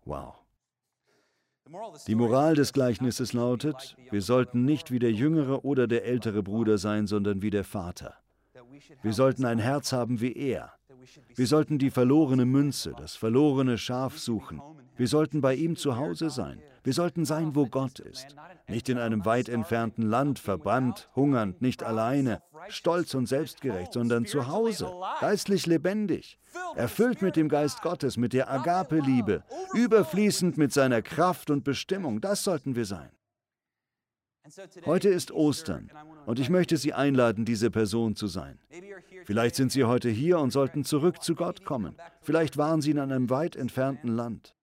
Wow. 0.05 0.35
Die 2.07 2.15
Moral 2.15 2.55
des 2.55 2.71
Gleichnisses 2.71 3.33
lautet, 3.33 3.97
wir 4.09 4.21
sollten 4.21 4.63
nicht 4.63 4.91
wie 4.91 4.99
der 4.99 5.11
jüngere 5.11 5.65
oder 5.65 5.87
der 5.87 6.05
ältere 6.05 6.41
Bruder 6.41 6.77
sein, 6.77 7.07
sondern 7.07 7.41
wie 7.41 7.49
der 7.49 7.65
Vater. 7.65 8.15
Wir 9.01 9.13
sollten 9.13 9.45
ein 9.45 9.59
Herz 9.59 9.91
haben 9.91 10.21
wie 10.21 10.33
er. 10.33 10.73
Wir 11.35 11.47
sollten 11.47 11.77
die 11.77 11.89
verlorene 11.89 12.45
Münze, 12.45 12.93
das 12.97 13.15
verlorene 13.15 13.77
Schaf 13.77 14.17
suchen. 14.17 14.61
Wir 14.97 15.07
sollten 15.07 15.41
bei 15.41 15.53
ihm 15.55 15.75
zu 15.75 15.97
Hause 15.97 16.29
sein. 16.29 16.61
Wir 16.83 16.93
sollten 16.93 17.25
sein, 17.25 17.55
wo 17.55 17.65
Gott 17.67 17.99
ist. 17.99 18.35
Nicht 18.67 18.89
in 18.89 18.97
einem 18.97 19.25
weit 19.25 19.49
entfernten 19.49 20.03
Land, 20.03 20.39
verbannt, 20.39 21.09
hungernd, 21.15 21.61
nicht 21.61 21.83
alleine, 21.83 22.41
stolz 22.69 23.13
und 23.13 23.27
selbstgerecht, 23.27 23.93
sondern 23.93 24.25
zu 24.25 24.47
Hause, 24.47 24.91
geistlich 25.19 25.65
lebendig, 25.65 26.39
erfüllt 26.75 27.21
mit 27.21 27.35
dem 27.35 27.49
Geist 27.49 27.81
Gottes, 27.81 28.17
mit 28.17 28.33
der 28.33 28.49
Agape-Liebe, 28.49 29.43
überfließend 29.73 30.57
mit 30.57 30.73
seiner 30.73 31.01
Kraft 31.01 31.49
und 31.49 31.63
Bestimmung. 31.63 32.21
Das 32.21 32.43
sollten 32.43 32.75
wir 32.75 32.85
sein. 32.85 33.09
Heute 34.85 35.09
ist 35.09 35.31
Ostern 35.31 35.91
und 36.25 36.39
ich 36.39 36.49
möchte 36.49 36.77
Sie 36.77 36.93
einladen, 36.93 37.43
diese 37.43 37.69
Person 37.69 38.15
zu 38.15 38.27
sein. 38.27 38.59
Vielleicht 39.25 39.55
sind 39.55 39.71
Sie 39.73 39.83
heute 39.83 40.09
hier 40.09 40.39
und 40.39 40.51
sollten 40.51 40.85
zurück 40.85 41.21
zu 41.21 41.35
Gott 41.35 41.65
kommen. 41.65 41.95
Vielleicht 42.21 42.57
waren 42.57 42.81
Sie 42.81 42.91
in 42.91 42.99
einem 42.99 43.29
weit 43.29 43.57
entfernten 43.57 44.07
Land. 44.07 44.56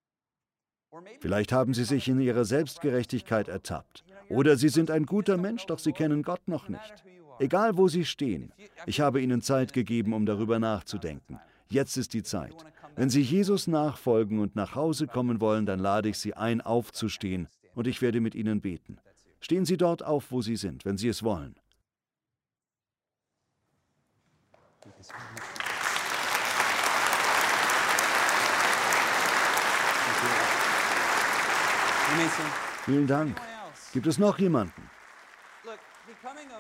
Vielleicht 1.21 1.53
haben 1.53 1.75
Sie 1.75 1.85
sich 1.85 2.09
in 2.09 2.21
Ihrer 2.21 2.45
Selbstgerechtigkeit 2.45 3.49
ertappt. 3.49 4.05
Oder 4.29 4.57
Sie 4.57 4.69
sind 4.69 4.91
ein 4.91 5.07
guter 5.07 5.37
Mensch, 5.37 5.67
doch 5.67 5.79
Sie 5.79 5.93
kennen 5.93 6.23
Gott 6.23 6.47
noch 6.47 6.69
nicht. 6.69 7.05
Egal 7.39 7.77
wo 7.77 7.89
Sie 7.89 8.05
stehen, 8.05 8.53
ich 8.87 9.01
habe 9.01 9.21
Ihnen 9.21 9.43
Zeit 9.43 9.73
gegeben, 9.73 10.13
um 10.13 10.25
darüber 10.25 10.59
nachzudenken. 10.59 11.41
Jetzt 11.69 11.97
ist 11.97 12.15
die 12.15 12.23
Zeit. 12.23 12.55
Wenn 12.97 13.11
Sie 13.11 13.23
Jesus 13.23 13.67
nachfolgen 13.67 14.39
und 14.39 14.55
nach 14.55 14.77
Hause 14.77 15.09
kommen 15.09 15.41
wollen, 15.41 15.67
dann 15.67 15.81
lade 15.81 16.09
ich 16.09 16.19
Sie 16.19 16.35
ein, 16.35 16.61
aufzustehen 16.61 17.49
und 17.75 17.87
ich 17.89 18.03
werde 18.03 18.21
mit 18.21 18.35
Ihnen 18.35 18.61
beten. 18.61 18.99
Stehen 19.41 19.65
Sie 19.65 19.77
dort 19.77 20.05
auf, 20.05 20.31
wo 20.31 20.43
Sie 20.43 20.57
sind, 20.57 20.85
wenn 20.85 20.97
Sie 20.97 21.09
es 21.09 21.23
wollen. 21.23 21.57
Vielen 32.85 33.07
Dank. 33.07 33.37
Gibt 33.93 34.07
es 34.07 34.19
noch 34.19 34.39
jemanden? 34.39 34.91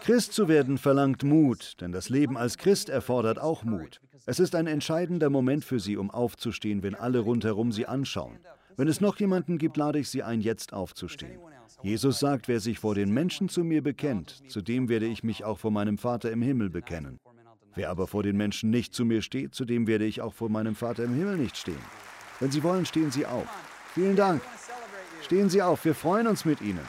Christ 0.02 0.32
zu 0.32 0.48
werden 0.48 0.78
verlangt 0.78 1.22
Mut, 1.22 1.80
denn 1.80 1.92
das 1.92 2.08
Leben 2.08 2.36
als 2.36 2.58
Christ 2.58 2.88
erfordert 2.88 3.38
auch 3.38 3.64
Mut. 3.64 4.00
Es 4.26 4.40
ist 4.40 4.54
ein 4.54 4.66
entscheidender 4.66 5.30
Moment 5.30 5.64
für 5.64 5.80
Sie, 5.80 5.96
um 5.96 6.10
aufzustehen, 6.10 6.82
wenn 6.82 6.94
alle 6.94 7.18
rundherum 7.18 7.72
Sie 7.72 7.86
anschauen. 7.86 8.38
Wenn 8.76 8.88
es 8.88 9.00
noch 9.00 9.18
jemanden 9.20 9.58
gibt, 9.58 9.76
lade 9.76 9.98
ich 9.98 10.08
Sie 10.08 10.22
ein, 10.22 10.40
jetzt 10.40 10.72
aufzustehen. 10.72 11.38
Jesus 11.82 12.18
sagt, 12.18 12.48
wer 12.48 12.60
sich 12.60 12.78
vor 12.78 12.94
den 12.94 13.12
Menschen 13.12 13.48
zu 13.48 13.62
mir 13.64 13.82
bekennt, 13.82 14.50
zu 14.50 14.62
dem 14.62 14.88
werde 14.88 15.06
ich 15.06 15.22
mich 15.22 15.44
auch 15.44 15.58
vor 15.58 15.70
meinem 15.70 15.98
Vater 15.98 16.30
im 16.30 16.42
Himmel 16.42 16.70
bekennen. 16.70 17.20
Wer 17.74 17.90
aber 17.90 18.06
vor 18.06 18.22
den 18.22 18.36
Menschen 18.36 18.70
nicht 18.70 18.94
zu 18.94 19.04
mir 19.04 19.20
steht, 19.20 19.54
zu 19.54 19.64
dem 19.64 19.86
werde 19.86 20.04
ich 20.04 20.20
auch 20.22 20.32
vor 20.32 20.48
meinem 20.48 20.74
Vater 20.74 21.04
im 21.04 21.14
Himmel 21.14 21.36
nicht 21.36 21.56
stehen. 21.56 21.84
Wenn 22.40 22.50
Sie 22.50 22.62
wollen, 22.62 22.86
stehen 22.86 23.10
Sie 23.10 23.26
auf. 23.26 23.46
Vielen 23.94 24.16
Dank. 24.16 24.42
Stehen 25.24 25.48
Sie 25.48 25.62
auf, 25.62 25.84
wir 25.86 25.94
freuen 25.94 26.26
uns 26.26 26.44
mit 26.44 26.60
Ihnen. 26.60 26.86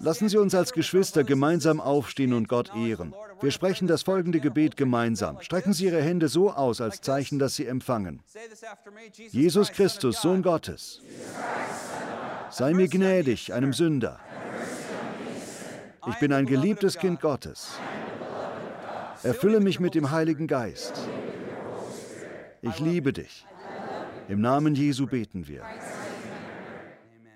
Lassen 0.00 0.28
Sie 0.28 0.38
uns 0.38 0.54
als 0.54 0.72
Geschwister 0.72 1.24
gemeinsam 1.24 1.78
aufstehen 1.80 2.32
und 2.32 2.48
Gott 2.48 2.72
ehren. 2.74 3.14
Wir 3.40 3.50
sprechen 3.50 3.86
das 3.86 4.02
folgende 4.02 4.40
Gebet 4.40 4.76
gemeinsam. 4.76 5.40
Strecken 5.42 5.74
Sie 5.74 5.84
Ihre 5.84 6.02
Hände 6.02 6.28
so 6.28 6.50
aus 6.50 6.80
als 6.80 7.02
Zeichen, 7.02 7.38
dass 7.38 7.54
Sie 7.54 7.66
empfangen. 7.66 8.22
Jesus 9.30 9.70
Christus, 9.72 10.22
Sohn 10.22 10.42
Gottes, 10.42 11.02
sei 12.50 12.72
mir 12.72 12.88
gnädig, 12.88 13.52
einem 13.52 13.72
Sünder. 13.74 14.20
Ich 16.08 16.18
bin 16.18 16.32
ein 16.32 16.46
geliebtes 16.46 16.96
Kind 16.98 17.20
Gottes. 17.20 17.78
Erfülle 19.22 19.60
mich 19.60 19.80
mit 19.80 19.94
dem 19.94 20.10
Heiligen 20.10 20.46
Geist. 20.46 20.94
Ich 22.68 22.80
liebe 22.80 23.12
dich. 23.12 23.46
Im 24.28 24.40
Namen 24.40 24.74
Jesu 24.74 25.06
beten 25.06 25.46
wir. 25.46 25.62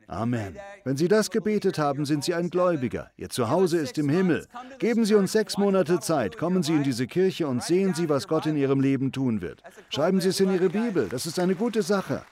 Amen. 0.07 0.57
Wenn 0.83 0.97
Sie 0.97 1.07
das 1.07 1.31
gebetet 1.31 1.79
haben, 1.79 2.05
sind 2.05 2.25
Sie 2.25 2.35
ein 2.35 2.51
Gläubiger. 2.51 3.11
Ihr 3.17 3.29
Zuhause 3.29 3.79
ist 3.79 3.97
im 3.97 4.09
Himmel. 4.09 4.47
Geben 4.81 5.05
Sie 5.05 5.15
uns 5.15 5.31
sechs 5.31 5.57
Monate 5.57 6.01
Zeit. 6.01 6.37
Kommen 6.37 6.65
Sie 6.65 6.75
in 6.75 6.83
diese 6.83 7.07
Kirche 7.07 7.47
und 7.47 7.63
sehen 7.63 7.95
Sie, 7.95 8.09
was 8.09 8.27
Gott 8.27 8.47
in 8.47 8.57
Ihrem 8.57 8.81
Leben 8.81 9.13
tun 9.13 9.41
wird. 9.41 9.63
Schreiben 9.89 10.21
Sie 10.21 10.31
es 10.31 10.41
in 10.41 10.53
Ihre 10.53 10.69
Bibel. 10.69 11.09
Das 11.09 11.27
ist 11.27 11.39
eine 11.39 11.55
gute 11.55 11.83
Sache. 11.83 12.23